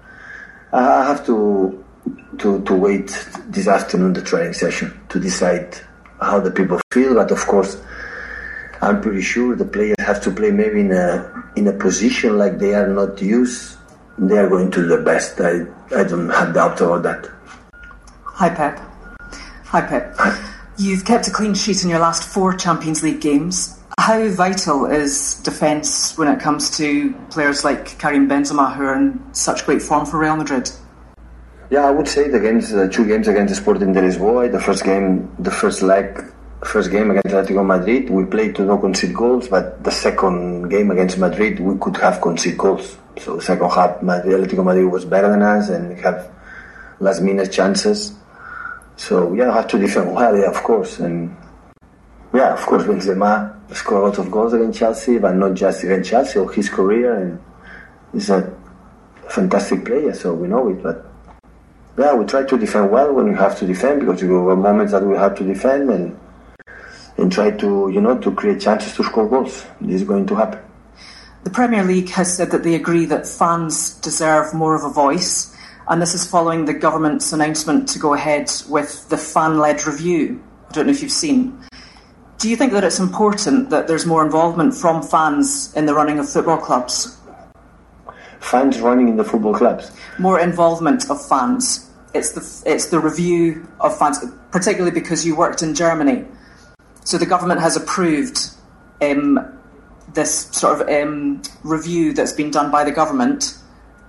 [0.72, 1.84] I have to
[2.39, 3.08] to to wait
[3.48, 5.78] this afternoon the training session to decide
[6.22, 7.15] how the people feel.
[7.15, 7.82] But of course,
[8.84, 12.58] I'm pretty sure the players have to play maybe in a in a position like
[12.58, 13.78] they are not used.
[14.17, 15.39] They are going to do their best.
[15.39, 17.30] I I don't have doubt about that.
[18.24, 18.80] Hi Pep.
[19.65, 20.17] Hi Pep.
[20.78, 23.78] You've kept a clean sheet in your last four Champions League games.
[24.00, 29.22] How vital is defence when it comes to players like Karim Benzema, who are in
[29.32, 30.72] such great form for Real Madrid?
[31.70, 34.84] Yeah, I would say the games, the two games against Sporting de Lisboa, the first
[34.84, 39.47] game, the first leg, first game against Atletico Madrid, we played to not concede goals,
[39.47, 42.97] but the second game against Madrid, we could have conceded goals.
[43.19, 46.30] So second half, Madrid, Atletico Madrid was better than us, and we have
[47.00, 48.13] last minute chances.
[48.95, 51.36] So yeah, I have to defend well, yeah, of course, and
[52.34, 56.10] yeah, of course, Benzema scored a lot of goals against Chelsea, but not just against
[56.10, 57.41] Chelsea or his career, and
[58.13, 58.54] he's a
[59.28, 60.84] fantastic player, so we know it.
[60.84, 61.06] But
[61.97, 64.93] yeah, we try to defend well when we have to defend because there were moments
[64.93, 66.17] that we have to defend and
[67.17, 69.65] and try to you know to create chances to score goals.
[69.80, 70.60] This is going to happen.
[71.43, 75.56] The Premier League has said that they agree that fans deserve more of a voice,
[75.88, 80.43] and this is following the government's announcement to go ahead with the fan-led review.
[80.69, 81.60] I don't know if you've seen.
[82.38, 86.17] Do you think that it's important that there's more involvement from fans in the running
[86.17, 87.17] of football clubs?
[88.39, 89.91] Fans running in the football clubs.
[90.17, 91.89] More involvement of fans.
[92.13, 94.19] It's the it's the review of fans,
[94.52, 96.26] particularly because you worked in Germany.
[97.04, 98.52] So the government has approved
[99.02, 99.40] um,
[100.14, 103.58] this sort of um, review that's been done by the government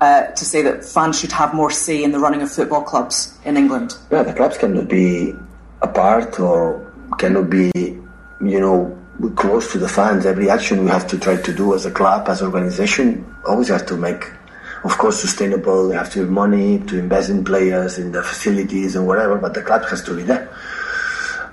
[0.00, 3.38] uh, to say that fans should have more say in the running of football clubs
[3.44, 3.96] in England.
[4.10, 5.32] Yeah, the clubs cannot be
[5.80, 8.98] apart or cannot be, you know,
[9.36, 10.26] close to the fans.
[10.26, 13.68] Every action we have to try to do as a club, as an organization, always
[13.68, 14.24] have to make,
[14.84, 15.88] of course, sustainable.
[15.88, 19.54] We have to have money to invest in players, in the facilities and whatever, but
[19.54, 20.50] the club has to be there.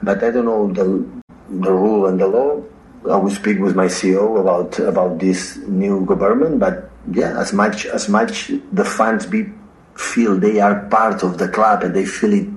[0.02, 1.19] But I don't know the
[1.50, 2.62] the rule and the law.
[3.10, 6.60] I will speak with my CEO about about this new government.
[6.60, 9.48] But yeah, as much as much the fans be
[9.96, 12.48] feel they are part of the club and they feel it,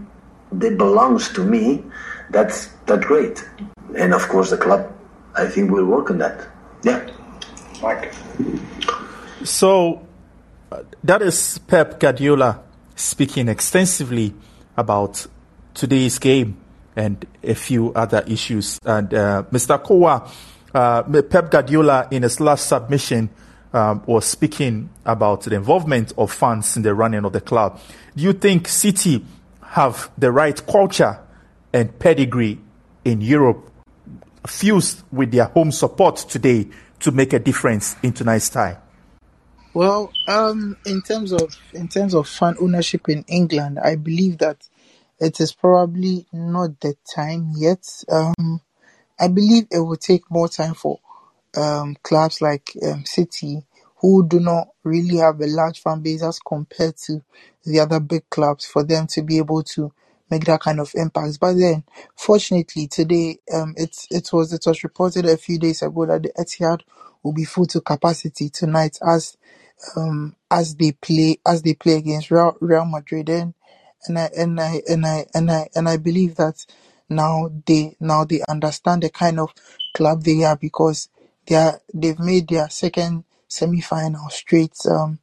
[0.51, 1.85] they belongs to me.
[2.31, 3.45] That's that's great.
[3.97, 4.93] And of course, the club,
[5.37, 6.47] I think, will work on that.
[6.83, 7.09] Yeah,
[7.81, 8.13] Mike.
[9.45, 10.07] So
[10.71, 12.63] uh, that is Pep Guardiola
[12.97, 14.35] speaking extensively
[14.77, 15.27] about
[15.75, 16.62] today's game
[16.97, 18.79] and a few other issues.
[18.85, 19.83] And uh, Mr.
[19.83, 20.31] Kowa,
[20.75, 23.31] uh, Pep Guardiola, in his last submission,
[23.73, 27.81] um, was speaking about the involvement of fans in the running of the club.
[28.17, 29.25] Do you think City
[29.63, 31.19] have the right culture
[31.73, 32.59] and pedigree
[33.05, 33.71] in Europe,
[34.47, 36.69] fused with their home support today,
[37.01, 38.79] to make a difference in tonight's tie?
[39.75, 44.69] Well, um, in terms of in terms of fan ownership in England, I believe that
[45.23, 47.87] it is probably not the time yet.
[48.11, 48.61] Um,
[49.21, 50.99] I believe it will take more time for
[51.57, 53.65] um, clubs like um, City,
[54.01, 57.23] who do not really have a large fan base as compared to
[57.65, 59.93] the other big clubs, for them to be able to
[60.31, 61.39] make that kind of impact.
[61.41, 61.85] But then,
[62.17, 66.31] fortunately, today um, it's it was it was reported a few days ago that the
[66.31, 66.81] Etihad
[67.23, 69.37] will be full to capacity tonight as
[69.97, 73.55] um as they play as they play against Real, Real Madrid and
[74.07, 76.65] and I and I and I and I and I believe that
[77.09, 79.53] now they now they understand the kind of
[79.95, 81.09] club they are because
[81.47, 85.19] they are they've made their second semi final straight um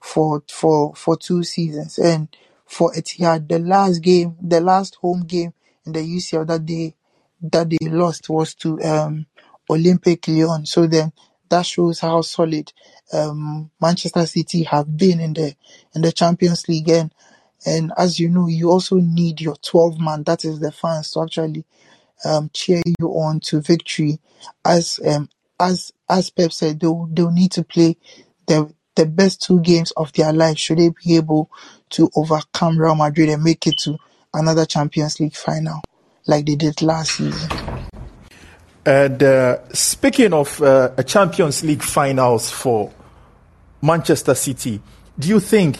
[0.00, 1.98] for for for two seasons.
[1.98, 2.28] And
[2.66, 5.52] for Etihad the last game the last home game
[5.86, 6.94] in the UCL that they
[7.42, 9.26] that they lost was to um
[9.70, 10.66] Olympique Lyon.
[10.66, 11.12] So then
[11.48, 12.72] that shows how solid
[13.12, 15.54] um Manchester City have been in the
[15.94, 16.88] in the Champions League.
[16.88, 17.12] And
[17.66, 21.22] and as you know you also need your 12 man that is the fans to
[21.22, 21.64] actually
[22.24, 24.18] um cheer you on to victory
[24.64, 27.96] as um as as Pep said they'll they'll need to play
[28.46, 31.50] the the best two games of their life should they be able
[31.90, 33.96] to overcome Real Madrid and make it to
[34.34, 35.80] another Champions League final
[36.26, 37.50] like they did last season.
[38.84, 42.92] And uh, speaking of uh, a Champions League finals for
[43.82, 44.80] Manchester City,
[45.18, 45.78] do you think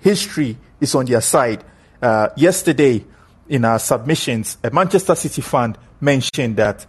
[0.00, 1.64] history is on their side?
[2.00, 3.04] Uh, yesterday,
[3.48, 6.86] in our submissions, a Manchester City fan mentioned that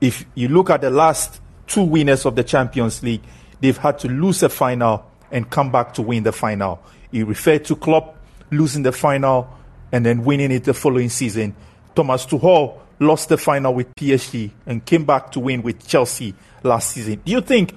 [0.00, 3.22] if you look at the last two winners of the Champions League,
[3.60, 6.82] they've had to lose a final and come back to win the final.
[7.12, 8.16] He referred to Klopp
[8.50, 9.48] losing the final
[9.92, 11.54] and then winning it the following season.
[11.94, 16.92] Thomas Tuchel lost the final with PSG and came back to win with Chelsea last
[16.92, 17.20] season.
[17.24, 17.74] Do you think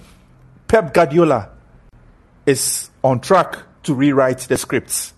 [0.68, 1.50] Pep Guardiola
[2.46, 5.14] is on track to rewrite the scripts?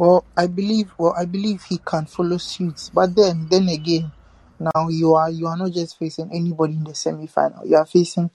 [0.00, 4.12] Well, I believe well I believe he can follow suit, but then then again,
[4.58, 7.66] now you are you are not just facing anybody in the semi final.
[7.66, 8.30] You are facing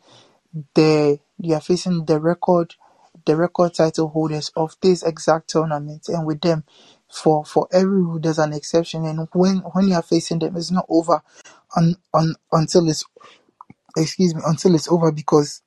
[0.75, 2.75] the you are facing the record
[3.25, 6.07] the record title holders of this exact tournament.
[6.09, 6.65] And with them
[7.11, 9.05] for for every rule there's an exception.
[9.05, 11.23] And when when you are facing them it's not over
[11.75, 13.05] un, un, until it's
[13.97, 15.11] excuse me until it's over.
[15.11, 15.63] Because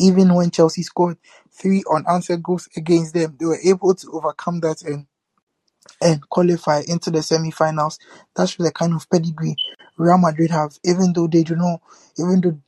[0.00, 1.18] even when Chelsea scored
[1.52, 5.06] three unanswered goals against them they were able to overcome that and
[6.02, 7.98] and qualify into the semi-finals.
[8.34, 9.56] That's the kind of pedigree
[9.96, 11.80] Real Madrid have, even though they do not,
[12.18, 12.58] even though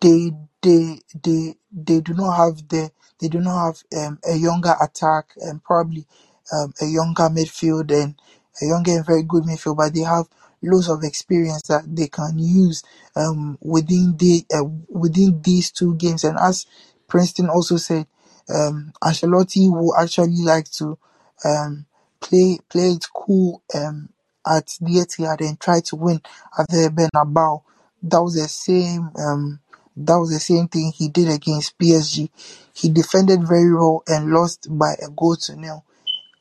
[0.00, 2.90] they they they they do not have the
[3.20, 6.06] they do not have um, a younger attack and probably
[6.52, 8.16] um, a younger midfield and
[8.62, 10.26] a younger and very good midfield, but they have
[10.62, 12.84] loads of experience that they can use
[13.16, 16.24] um, within the uh, within these two games.
[16.24, 16.66] And as
[17.08, 18.06] Princeton also said,
[18.48, 20.98] um, Ancelotti will actually like to
[21.44, 21.86] um,
[22.20, 24.08] play play it cool um,
[24.46, 26.20] at the Etihad and try to win
[26.58, 27.62] at the Bernabeu.
[28.02, 29.10] That was the same.
[29.18, 29.60] Um,
[29.96, 32.30] that was the same thing he did against PSG.
[32.74, 35.84] He defended very well and lost by a goal to nil,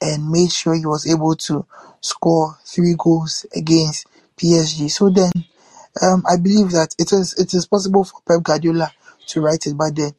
[0.01, 1.65] and made sure he was able to
[2.01, 4.07] score three goals against
[4.37, 4.89] PSG.
[4.89, 5.31] So then,
[6.01, 8.91] um, I believe that it is it is possible for Pep Guardiola
[9.27, 10.11] to write it, but then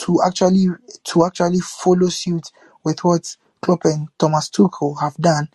[0.00, 0.66] to actually
[1.04, 2.50] to actually follow suit
[2.84, 5.48] with what Klopp and Thomas Tuchel have done,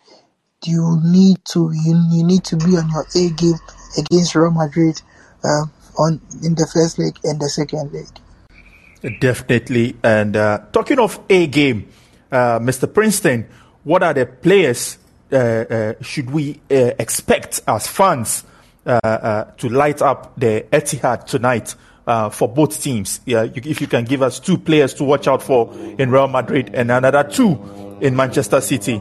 [0.64, 3.58] you need to you, you need to be on your A game
[3.98, 5.00] against Real Madrid
[5.44, 5.64] uh,
[5.98, 9.20] on in the first leg and the second leg.
[9.20, 9.96] Definitely.
[10.02, 11.88] And uh, talking of A game,
[12.30, 12.92] uh, Mr.
[12.92, 13.48] Princeton,
[13.82, 14.98] what are the players
[15.32, 18.44] uh, uh, should we uh, expect as fans
[18.84, 21.74] to light up the Etihad tonight
[22.06, 23.20] uh, for both teams?
[23.24, 26.28] Yeah, you, if you can give us two players to watch out for in Real
[26.28, 27.58] Madrid and another two
[28.00, 29.00] in Manchester City.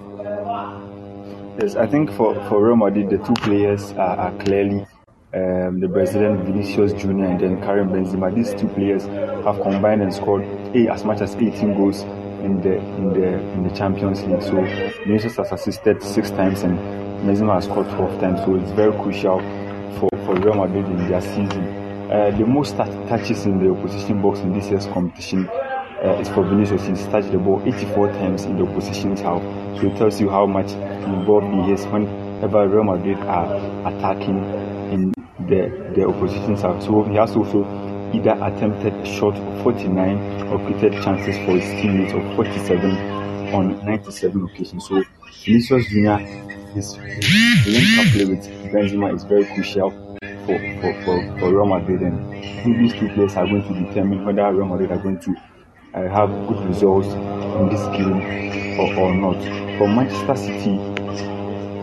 [1.59, 4.85] Yes, I think for, for Real Madrid, the two players are, are clearly
[5.33, 8.33] um, the Brazilian Vinicius Junior and then Karim Benzema.
[8.33, 9.03] These two players
[9.45, 10.43] have combined and scored
[10.75, 12.01] a, as much as 18 goals
[12.41, 14.41] in the in the in the Champions League.
[14.41, 14.61] So
[15.05, 16.77] Vinicius has assisted six times and
[17.21, 18.39] Benzema has scored 12 times.
[18.41, 19.39] So it's very crucial
[19.99, 21.90] for, for Real Madrid in their season.
[22.11, 25.47] Uh, the most touches in the opposition box in this year's competition
[26.03, 26.85] uh, is for Vinicius.
[26.85, 29.41] He's touched the ball 84 times in the opposition's half.
[29.79, 33.55] So it tells you how much involved he is whenever Real Madrid are
[33.87, 34.43] attacking
[34.91, 35.13] in
[35.47, 36.83] the, the opposition's half.
[36.83, 37.63] So he has also
[38.13, 42.91] either attempted a shot of 49 or created chances for his teammates of 47
[43.53, 44.85] on 97 occasions.
[44.85, 45.01] So
[45.45, 46.17] Vinicius Junior,
[46.73, 50.11] his link up play with Benzema is very crucial
[50.45, 52.01] for, for, for, for Real Madrid.
[52.01, 55.35] And these two players are going to determine whether Real Madrid are going to
[55.93, 59.41] uh, have good results in this game or, or not.
[59.77, 60.77] For Manchester City,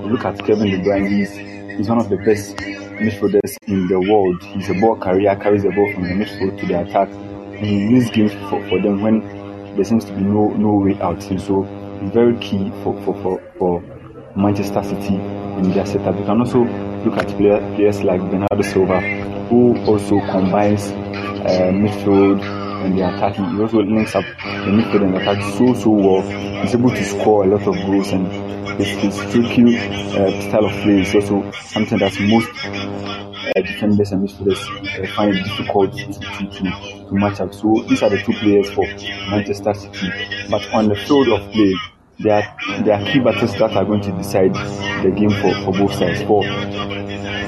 [0.08, 1.08] look at Kevin De Bruyne.
[1.08, 1.32] He's,
[1.76, 4.42] he's one of the best midfielders in the world.
[4.42, 7.86] He's a ball carrier, carries the ball from the midfield to the attack, and he
[7.92, 9.20] wins games for, for them when
[9.74, 11.24] there seems to be no no way out.
[11.30, 11.62] And so
[12.12, 13.82] very key for, for, for, for
[14.36, 16.16] Manchester City in their setup.
[16.16, 16.64] You can also
[17.08, 19.00] look at player, players like Bernardo Silva,
[19.48, 22.42] who also combines uh, midfield
[22.84, 23.48] and the attacking.
[23.56, 26.22] He also links up the midfield and attack so so well.
[26.62, 28.26] He's able to score a lot of goals and
[28.78, 34.28] his, his tricky uh, style of play is also something that most uh, defenders and
[34.28, 34.60] midfielders
[35.02, 37.54] uh, find difficult to, to, to match up.
[37.54, 38.84] So these are the two players for
[39.30, 40.10] Manchester City.
[40.50, 41.74] But on the field of play,
[42.18, 44.52] there are, there are key battles that are going to decide
[45.04, 46.22] the game for, for both sides.
[46.22, 46.42] For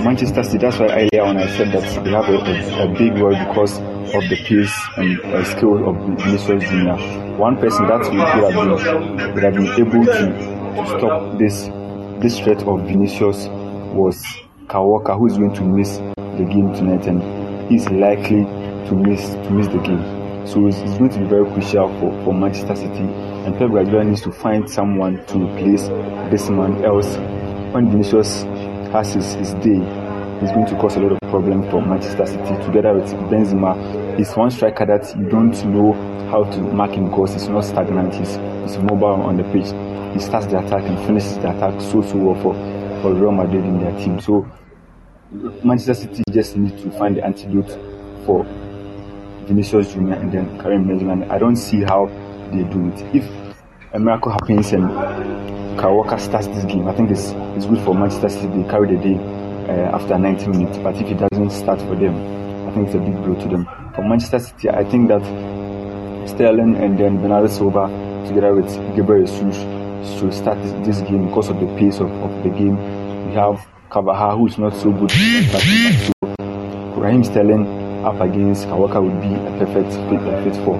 [0.04, 3.18] Manchester City, that's why earlier on I said that they have a, a, a big
[3.18, 6.96] role because of the pace and uh, skill of Vinicius Junior.
[7.36, 11.68] One person that would have been would have been able to, to stop this
[12.20, 13.48] this threat of Vinicius
[13.94, 14.22] was
[14.72, 17.20] Walker, who is going to miss the game tonight, and
[17.72, 18.44] is likely
[18.88, 20.46] to miss to miss the game.
[20.46, 23.04] So it's, it's going to be very crucial for, for Manchester City,
[23.44, 25.88] and Pep Guardiola needs to find someone to replace
[26.30, 26.84] this man.
[26.84, 27.16] Else,
[27.72, 28.42] when Vinicius
[28.92, 29.80] has his, his day,
[30.40, 32.62] he's going to cause a lot of problems for Manchester City.
[32.64, 35.92] Together with Benzema, he's one striker that you don't know
[36.30, 38.14] how to mark him because he's not stagnant.
[38.14, 39.72] He's, he's mobile on the pitch.
[40.14, 42.54] He starts the attack and finishes the attack so so well for,
[43.00, 44.20] for Real Madrid in their team.
[44.20, 44.46] So
[45.64, 47.70] Manchester City just need to find the antidote
[48.26, 48.44] for
[49.46, 51.30] Vinicius Junior and then Karim Benzema.
[51.30, 52.06] I don't see how
[52.52, 53.14] they do it.
[53.14, 53.54] If
[53.92, 54.88] a miracle happens and
[55.76, 58.62] Walker starts this game, I think it's it's good for Manchester City.
[58.62, 59.16] They carry the day
[59.70, 60.78] uh, after 90 minutes.
[60.78, 62.14] But if it doesn't start for them,
[62.68, 63.68] I think it's a big blow to them.
[63.94, 65.22] For Manchester City, I think that
[66.28, 67.88] Sterling and then Bernardo Silva
[68.26, 69.56] together with Gabriel Jesus
[70.18, 72.76] should start this, this, game because of the pace of, of the game.
[73.28, 75.10] We have Carvajal, who is not so good.
[75.10, 76.12] so
[77.00, 77.66] Raheem Sterling
[78.04, 80.78] up against Walker would be a perfect fit, fit for,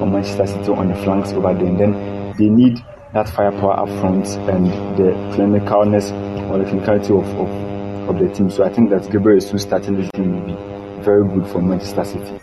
[0.00, 1.66] for Manchester City on the flanks over there.
[1.66, 1.92] And then
[2.38, 2.82] they need
[3.12, 4.66] that firepower up front and
[4.98, 6.10] the clinicalness
[6.50, 8.50] or the clinicality of, of, of the team.
[8.50, 12.04] So I think that Gabriel Jesus starting this game will be very good for Manchester
[12.04, 12.40] City.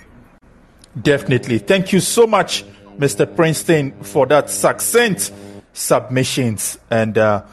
[1.01, 1.57] Definitely.
[1.57, 2.63] Thank you so much,
[2.97, 3.35] Mr.
[3.35, 5.31] Princeton, for that succinct
[5.73, 6.77] submissions.
[6.91, 7.43] And uh,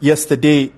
[0.00, 0.72] yesterday,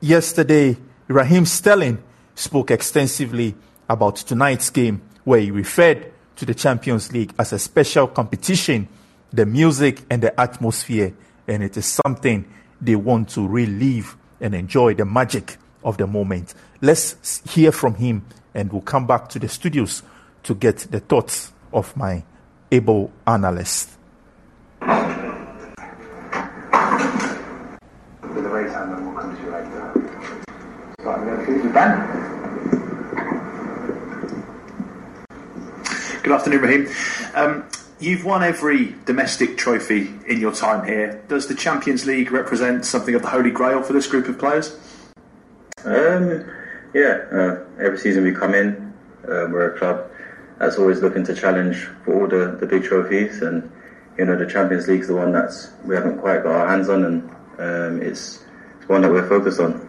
[0.00, 0.78] yesterday,
[1.08, 2.02] Raheem Sterling
[2.34, 3.54] spoke extensively
[3.90, 8.88] about tonight's game, where he referred to the Champions League as a special competition,
[9.32, 11.14] the music and the atmosphere,
[11.46, 12.44] and it is something
[12.80, 16.54] they want to relive and enjoy the magic of the moment.
[16.80, 18.24] Let's hear from him,
[18.54, 20.02] and we'll come back to the studios
[20.44, 22.24] to get the thoughts of my
[22.70, 23.90] able analyst.
[24.80, 24.88] We'll
[29.12, 29.92] come to you later.
[31.06, 32.33] I'm going to.
[36.24, 36.88] Good afternoon, Raheem.
[37.34, 37.68] Um,
[38.00, 41.22] you've won every domestic trophy in your time here.
[41.28, 44.74] Does the Champions League represent something of the holy grail for this group of players?
[45.84, 46.50] Um,
[46.94, 48.94] yeah, uh, every season we come in,
[49.24, 50.10] uh, we're a club
[50.58, 53.70] that's always looking to challenge for all the, the big trophies, and
[54.16, 57.04] you know the Champions League's the one that's we haven't quite got our hands on,
[57.04, 58.42] and um, it's,
[58.78, 59.83] it's one that we're focused on.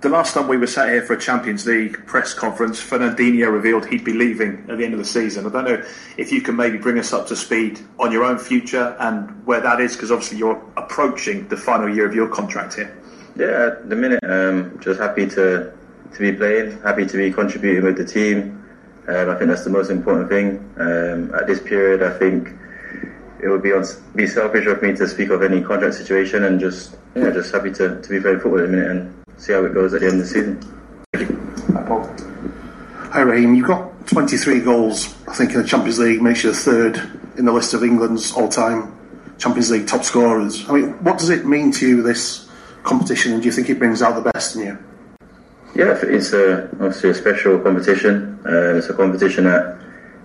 [0.00, 3.84] The last time we were sat here for a Champions League press conference, Fernandinho revealed
[3.84, 5.44] he'd be leaving at the end of the season.
[5.44, 5.84] I don't know
[6.16, 9.60] if you can maybe bring us up to speed on your own future and where
[9.60, 12.96] that is, because obviously you're approaching the final year of your contract here.
[13.36, 15.70] Yeah, at the minute, um, just happy to
[16.14, 18.64] to be playing, happy to be contributing with the team.
[19.06, 20.74] Um, I think that's the most important thing.
[20.78, 22.48] Um, at this period, I think
[23.42, 23.84] it would be on,
[24.14, 27.70] be selfish of me to speak of any contract situation, and just yeah, just happy
[27.72, 30.06] to, to be playing football at the minute and see how it goes at the
[30.06, 30.60] end of the season.
[31.72, 32.14] Hi Paul.
[33.12, 36.56] Hi Raheem, you've got 23 goals, I think, in the Champions League, makes you the
[36.56, 36.96] third
[37.38, 38.94] in the list of England's all-time
[39.38, 40.68] Champions League top scorers.
[40.68, 42.48] I mean, what does it mean to you this
[42.82, 44.78] competition, and do you think it brings out the best in you?
[45.74, 48.38] Yeah, it's a, obviously a special competition.
[48.44, 49.78] Uh, it's a competition that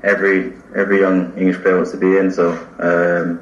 [0.03, 2.32] every every young English player wants to be in.
[2.32, 3.39] So um,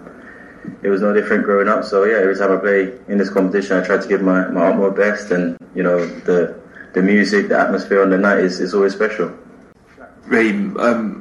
[0.82, 1.84] it was no different growing up.
[1.84, 4.68] So yeah, every time I play in this competition, I try to give my, my
[4.68, 5.32] utmost best.
[5.32, 6.60] And you know, the
[6.94, 9.34] the music, the atmosphere on the night is, is always special.
[10.26, 11.20] Raheem, um,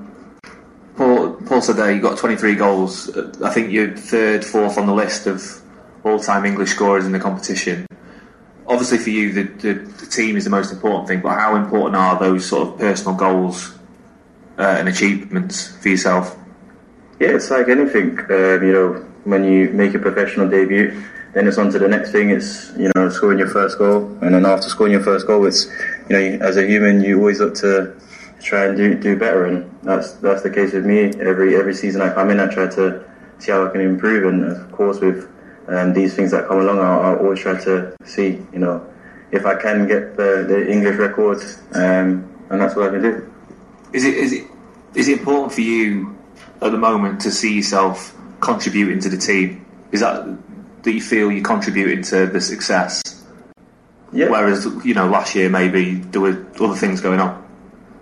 [0.96, 3.16] Paul, Paul said there you got 23 goals.
[3.42, 5.42] I think you're third, fourth on the list of
[6.04, 7.86] all-time English scorers in the competition
[8.66, 11.96] obviously for you the, the, the, team is the most important thing, but how important
[11.96, 13.74] are those sort of personal goals
[14.58, 16.36] uh, and achievements for yourself?
[17.18, 18.18] Yeah, it's like anything.
[18.18, 21.02] Um, you know, when you make a professional debut,
[21.32, 22.30] then it's on to the next thing.
[22.30, 25.66] It's you know scoring your first goal, and then after scoring your first goal, it's
[26.08, 27.94] you know as a human you always look to
[28.40, 31.12] try and do do better, and that's that's the case with me.
[31.20, 33.04] Every every season I come in, I try to
[33.38, 35.30] see how I can improve, and of course with
[35.68, 38.86] um, these things that come along, I'll, I'll, always try to see you know
[39.30, 43.32] if I can get the, the English records, um, and that's what I can do.
[43.92, 44.46] Is it is it
[44.94, 46.16] is it important for you
[46.60, 49.64] at the moment to see yourself contributing to the team?
[49.92, 50.26] Is that
[50.82, 53.00] that you feel you're contributing to the success?
[54.12, 54.28] Yeah.
[54.28, 57.40] Whereas you know last year maybe there were other things going on.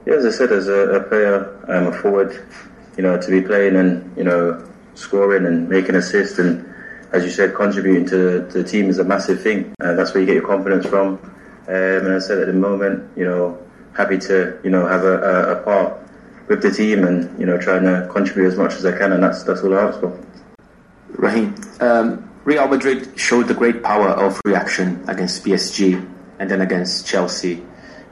[0.07, 2.49] Yeah, as I said, as a, a player, um, a forward,
[2.97, 6.67] you know, to be playing and you know scoring and making assists and
[7.13, 9.75] as you said, contributing to, to the team is a massive thing.
[9.81, 11.15] Uh, that's where you get your confidence from.
[11.15, 13.59] Um, and as I said at the moment, you know,
[13.97, 16.01] happy to you know have a, a, a part
[16.49, 19.23] with the team and you know trying to contribute as much as I can, and
[19.23, 20.19] that's that's all I ask for.
[21.19, 26.07] Raheem, um, Real Madrid showed the great power of reaction against PSG
[26.39, 27.63] and then against Chelsea.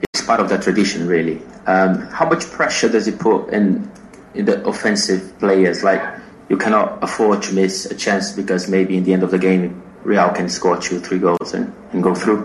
[0.02, 1.42] It's part of the tradition, really.
[1.66, 3.90] Um, how much pressure does it put in
[4.34, 5.82] in the offensive players?
[5.82, 6.02] Like
[6.48, 9.82] you cannot afford to miss a chance because maybe in the end of the game
[10.04, 12.44] Real can score two, three goals and, and go through.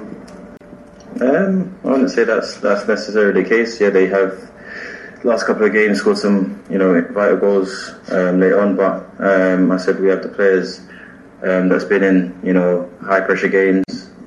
[1.22, 3.80] Um, I wouldn't say that's that's necessarily the case.
[3.80, 4.52] Yeah, they have
[5.24, 8.76] last couple of games scored some, you know, vital goals um, later on.
[8.76, 10.80] But um, I said we have the players
[11.42, 13.84] um, that's been in, you know, high pressure games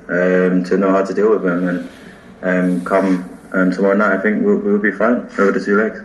[0.09, 1.69] um, to know how to deal with them.
[1.69, 1.89] And
[2.43, 6.01] um, come um, tomorrow night, I think we'll, we'll be fine over the two legs.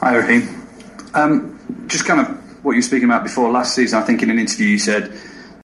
[0.00, 1.88] Hi, Raheem.
[1.88, 3.98] Just kind of what you were speaking about before last season.
[3.98, 5.12] I think in an interview you said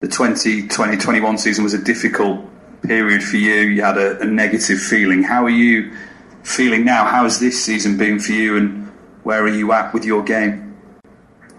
[0.01, 2.45] the 2020-21 season was a difficult
[2.83, 3.55] period for you.
[3.55, 5.23] You had a, a negative feeling.
[5.23, 5.93] How are you?
[6.49, 7.05] Feeling now?
[7.05, 8.89] How has this season been for you, and
[9.23, 10.77] where are you at with your game?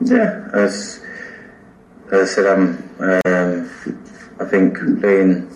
[0.02, 1.04] Yeah, as,
[2.12, 2.90] as I said, I'm.
[3.00, 3.70] Um,
[4.42, 5.50] I think playing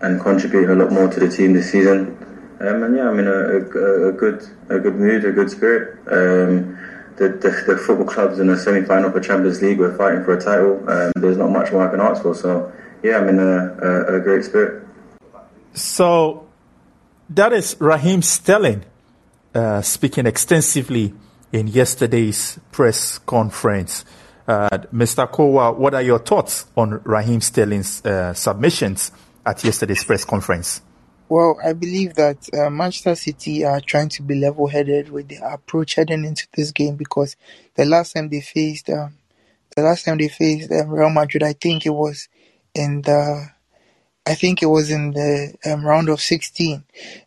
[0.00, 2.16] and contributing a lot more to the team this season.
[2.60, 5.98] Um, and yeah, I'm in a, a, a, good a good mood, a good spirit.
[6.08, 6.78] Um,
[7.16, 10.40] the, the, the, football clubs in the semi-final for Champions League, we're fighting for a
[10.40, 10.78] title.
[10.90, 12.34] Um, there's not much more I can ask for.
[12.34, 12.72] So
[13.02, 14.86] yeah, I'm in a, a great spirit.
[15.74, 16.43] So
[17.30, 18.84] that is Raheem Sterling
[19.54, 21.14] uh, speaking extensively
[21.52, 24.04] in yesterday's press conference.
[24.46, 25.30] Uh, Mr.
[25.30, 29.12] Kowa, what are your thoughts on Raheem Sterling's uh, submissions
[29.46, 30.82] at yesterday's press conference?
[31.28, 35.94] Well, I believe that uh, Manchester City are trying to be level-headed with their approach
[35.94, 37.36] heading into this game because
[37.76, 39.16] the last time they faced, um,
[39.74, 42.28] the last time they faced um, Real Madrid, I think it was
[42.74, 43.48] in the
[44.26, 46.84] I think it was in the um, round of 16,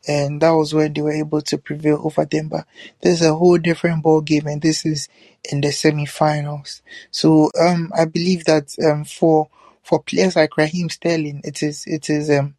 [0.08, 2.50] and that was when they were able to prevail over them.
[2.50, 2.66] But
[3.02, 5.10] this is a whole different ball game, and this is
[5.52, 6.82] in the semi-finals.
[7.12, 9.50] So um, I believe that um, for
[9.84, 12.56] for players like Raheem Sterling, it is it is um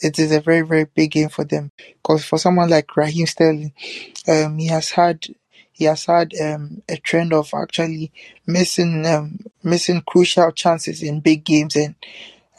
[0.00, 1.72] it is a very very big game for them
[2.02, 3.72] because for someone like Raheem Sterling,
[4.28, 5.26] um, he has had
[5.72, 8.12] he has had um, a trend of actually
[8.46, 11.96] missing um, missing crucial chances in big games and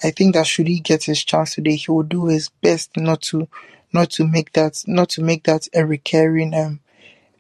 [0.04, 3.22] I think that should he get his chance today, he will do his best not
[3.24, 3.48] to
[3.94, 6.80] not to make that not to make that a recurring um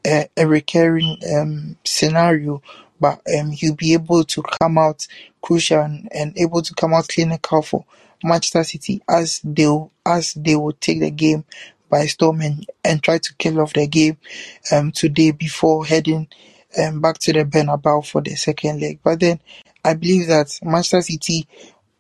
[0.05, 2.61] a, a recurring um scenario,
[2.99, 5.07] but um he'll be able to come out
[5.41, 7.85] crucial and, and able to come out clinical for
[8.23, 9.67] Manchester City as they
[10.05, 11.43] as they will take the game
[11.89, 14.17] by storm and, and try to kill off the game
[14.71, 16.27] um today before heading
[16.77, 18.99] um back to the Bernabeu for the second leg.
[19.03, 19.39] But then
[19.83, 21.47] I believe that Manchester City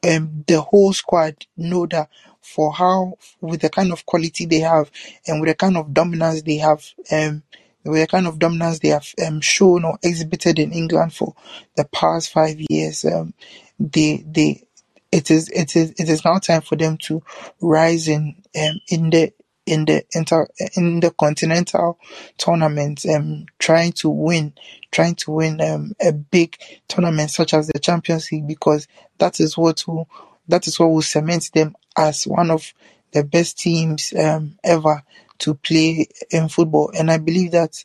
[0.07, 2.09] um, the whole squad know that
[2.41, 4.91] for how with the kind of quality they have
[5.27, 7.43] and with the kind of dominance they have um
[7.85, 11.35] with the kind of dominance they have um, shown or exhibited in England for
[11.77, 13.33] the past five years um
[13.79, 14.63] they they
[15.11, 17.23] it is it is it is now time for them to
[17.61, 19.33] rise in um in the
[19.65, 21.99] in the inter in the continental
[22.37, 24.53] tournament um trying to win
[24.91, 26.57] trying to win um, a big
[26.87, 28.87] tournament such as the Champions League because
[29.19, 30.09] that is what will
[30.47, 32.73] that is what will cement them as one of
[33.11, 35.03] the best teams um, ever
[35.37, 37.83] to play in football and I believe that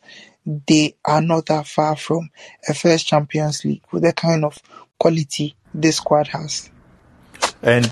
[0.67, 2.31] they are not that far from
[2.69, 4.59] a first Champions League with the kind of
[4.99, 6.71] quality this squad has.
[7.63, 7.91] And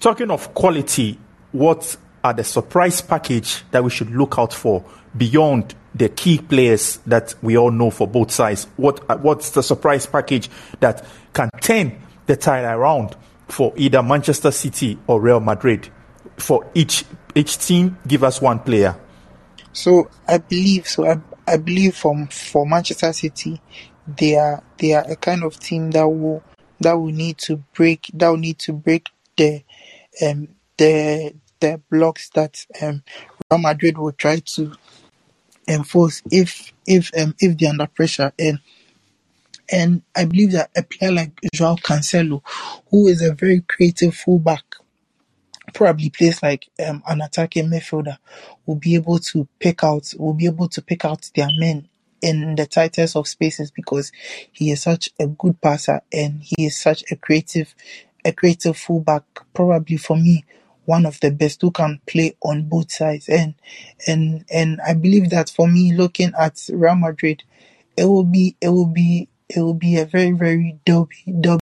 [0.00, 1.18] talking of quality,
[1.52, 4.84] what are the surprise package that we should look out for
[5.16, 8.66] beyond the key players that we all know for both sides?
[8.76, 10.48] What uh, what's the surprise package
[10.80, 13.16] that can turn the tide around
[13.48, 15.88] for either Manchester City or Real Madrid?
[16.36, 17.04] For each
[17.34, 18.96] each team, give us one player.
[19.72, 21.06] So I believe so.
[21.06, 23.60] I, I believe from for Manchester City,
[24.06, 26.42] they are they are a kind of team that will
[26.80, 29.62] that will need to break that will need to break the
[30.26, 33.02] um the the blocks that um
[33.50, 34.72] Real Madrid will try to
[35.68, 38.60] enforce if if um if they're under pressure and
[39.72, 42.42] and I believe that a player like Joao Cancelo,
[42.90, 44.64] who is a very creative fullback,
[45.74, 48.18] probably plays like um, an attacking midfielder,
[48.66, 51.88] will be able to pick out will be able to pick out their men
[52.22, 54.12] in the tightest of spaces because
[54.52, 57.74] he is such a good passer and he is such a creative
[58.24, 59.22] a creative fullback.
[59.54, 60.44] Probably for me,
[60.90, 63.28] one of the best who can play on both sides.
[63.28, 63.54] And
[64.08, 67.44] and and I believe that for me, looking at Real Madrid,
[67.96, 71.08] it will be it will be it will be a very very there'll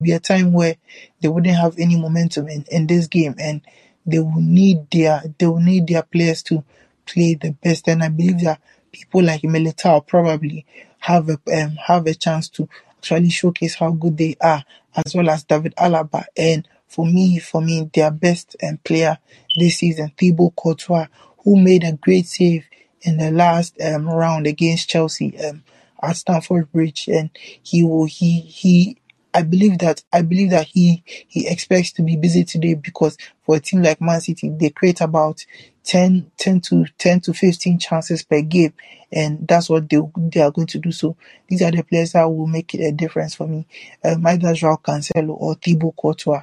[0.02, 0.76] be a time where
[1.20, 3.34] they wouldn't have any momentum in, in this game.
[3.38, 3.60] And
[4.06, 6.64] they will need their they will need their players to
[7.04, 7.86] play the best.
[7.86, 8.62] And I believe that
[8.92, 10.64] people like Militao probably
[11.00, 12.66] have a um, have a chance to
[12.96, 14.64] actually showcase how good they are
[15.04, 16.24] as well as David Alaba.
[16.34, 19.18] And for me for me their best um, player
[19.56, 21.06] this season Thibaut Courtois
[21.44, 22.64] who made a great save
[23.02, 25.62] in the last um, round against Chelsea um,
[26.02, 27.30] at Stamford Bridge, and
[27.62, 28.96] he will he he.
[29.34, 33.56] I believe that I believe that he he expects to be busy today because for
[33.56, 35.44] a team like Man City, they create about
[35.84, 38.72] 10, 10 to ten to fifteen chances per game,
[39.12, 40.90] and that's what they they are going to do.
[40.92, 41.16] So
[41.48, 43.66] these are the players that will make a difference for me.
[44.04, 46.42] Um, either Joao Cancelo or Thibaut Courtois.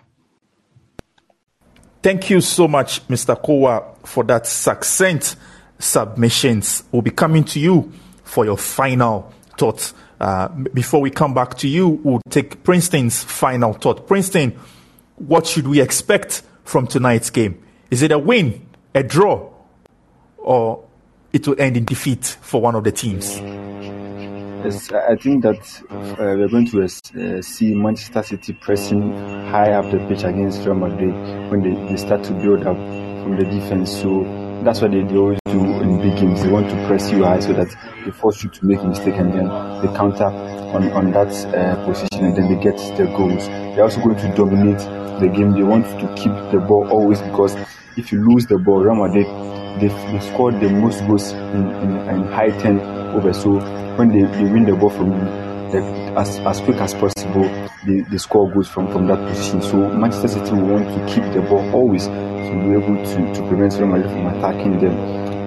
[2.06, 3.36] Thank you so much, Mr.
[3.36, 5.38] Kowa, for that succinct
[5.80, 6.84] submissions.
[6.92, 7.92] We'll be coming to you
[8.24, 9.92] for your final thought.
[10.22, 14.06] Uh, before we come back to you, we'll take Princeton's final thought.
[14.06, 14.56] Princeton,
[15.16, 17.60] what should we expect from tonight's game?
[17.90, 19.50] Is it a win, a draw,
[20.38, 20.86] or
[21.34, 23.42] it will end in defeat for one of the teams?
[24.66, 25.62] Yes, I think that
[25.92, 29.12] uh, we're going to uh, see Manchester City pressing
[29.46, 31.14] high up the pitch against Real Madrid
[31.52, 33.96] when they, they start to build up from the defense.
[33.96, 34.24] So
[34.64, 36.42] that's what they, they always do in big games.
[36.42, 37.68] They want to press you high so that
[38.04, 39.46] they force you to make a mistake and then
[39.84, 40.34] they counter
[40.74, 43.46] on, on that uh, position and then they get their goals.
[43.46, 44.80] They're also going to dominate
[45.20, 45.52] the game.
[45.52, 47.56] They want to keep the ball always because
[47.98, 49.28] if you lose the ball, Real Madrid,
[49.80, 53.32] they, they scored the most goals in, in, in high turnover.
[53.32, 55.56] So when they, they win the ball from you,
[56.18, 57.44] as, as quick as possible,
[57.86, 59.62] they, they score goals from, from that position.
[59.62, 63.48] So Manchester City will want to keep the ball always to be able to, to
[63.48, 64.98] prevent Real Madrid from attacking them.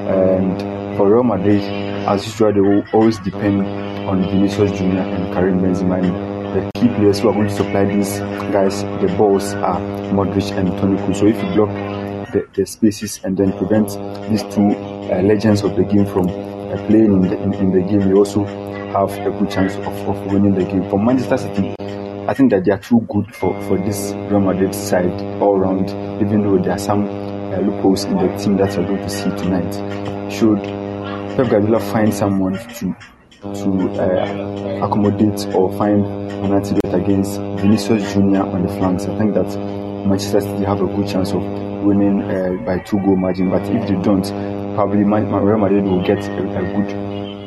[0.08, 3.66] And for Real Madrid, as usual, they will always depend
[4.08, 6.00] on Vinicius Junior and Karim Benzema.
[6.54, 8.18] The key players who are going to supply these
[8.50, 9.78] guys the balls are
[10.12, 11.16] Modric and Toni Kroos.
[11.16, 11.68] So if you block
[12.32, 13.88] the, the spaces and then prevent
[14.30, 16.26] these two uh, legends of the game from
[16.72, 20.08] uh, playing in the, in, in, the game, you also have a good chance of,
[20.08, 20.88] of winning the game.
[20.88, 21.74] For Manchester City,
[22.28, 25.90] I think that they are too good for, for this Real Madrid side all round,
[26.22, 29.30] even though there are some uh, loopholes in the team that we're going to see
[29.36, 30.32] tonight.
[30.32, 30.62] Should
[31.36, 32.96] Pep Guardiola find someone to
[33.40, 39.34] to uh, accommodate or find an antidote against Vinicius Junior on the flanks, I think
[39.34, 39.46] that
[40.06, 41.42] Manchester City have a good chance of
[41.84, 43.50] winning uh, by two goal margin.
[43.50, 44.26] But if they don't,
[44.78, 46.94] probably my Real Madrid will get a, a good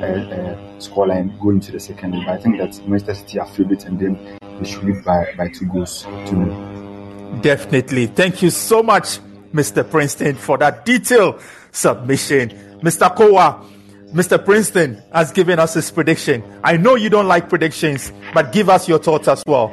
[0.03, 2.11] uh, uh, scoreline going to the second.
[2.11, 5.47] But I think that Manchester City are favourites and then they should lead by, by
[5.47, 7.39] two goals to nil.
[7.39, 8.07] Definitely.
[8.07, 9.19] Thank you so much,
[9.53, 9.89] Mr.
[9.89, 12.49] Princeton, for that detailed submission.
[12.83, 13.15] Mr.
[13.15, 13.65] Kowa,
[14.11, 14.43] Mr.
[14.43, 16.43] Princeton has given us his prediction.
[16.65, 19.71] I know you don't like predictions, but give us your thoughts as well.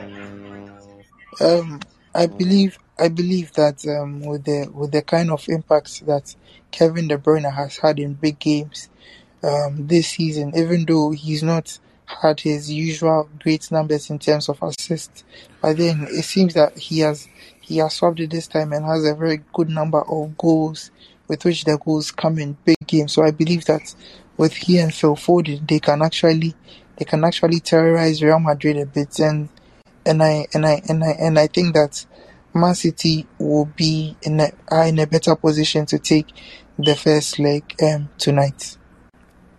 [1.41, 1.81] Um,
[2.15, 6.35] I believe I believe that um, with the with the kind of impacts that
[6.71, 8.89] Kevin De Bruyne has had in big games
[9.43, 14.63] um, this season, even though he's not had his usual great numbers in terms of
[14.63, 15.25] assists,
[15.61, 17.29] but then it seems that he has
[17.61, 20.91] he has swapped it this time and has a very good number of goals
[21.29, 23.13] with which the goals come in big games.
[23.13, 23.95] So I believe that
[24.39, 26.55] with he and Phil Foden, they can actually
[26.97, 29.49] they can actually terrorize Real Madrid a bit, and
[30.05, 32.05] and I and I and I and I think that
[32.55, 36.27] Man City will be in a better position to take
[36.79, 38.77] the first leg um, tonight.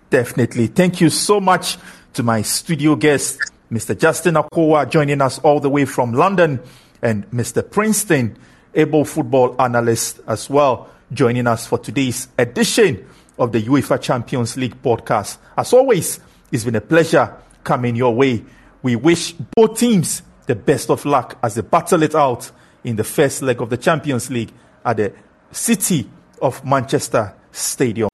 [0.10, 0.68] Definitely.
[0.68, 1.78] Thank you so much
[2.14, 3.40] to my studio guest,
[3.72, 3.98] Mr.
[3.98, 6.60] Justin Akowa, joining us all the way from London,
[7.02, 7.70] and Mr.
[7.70, 8.38] Princeton,
[8.74, 14.82] able football analyst as well, joining us for today's edition of the UEFA Champions League
[14.82, 15.38] podcast.
[15.58, 16.20] As always,
[16.52, 18.44] it's been a pleasure coming your way.
[18.82, 22.52] We wish both teams the best of luck as they battle it out
[22.84, 24.52] in the first leg of the Champions League
[24.86, 25.14] at the
[25.52, 26.10] City
[26.42, 28.09] of Manchester Stadium.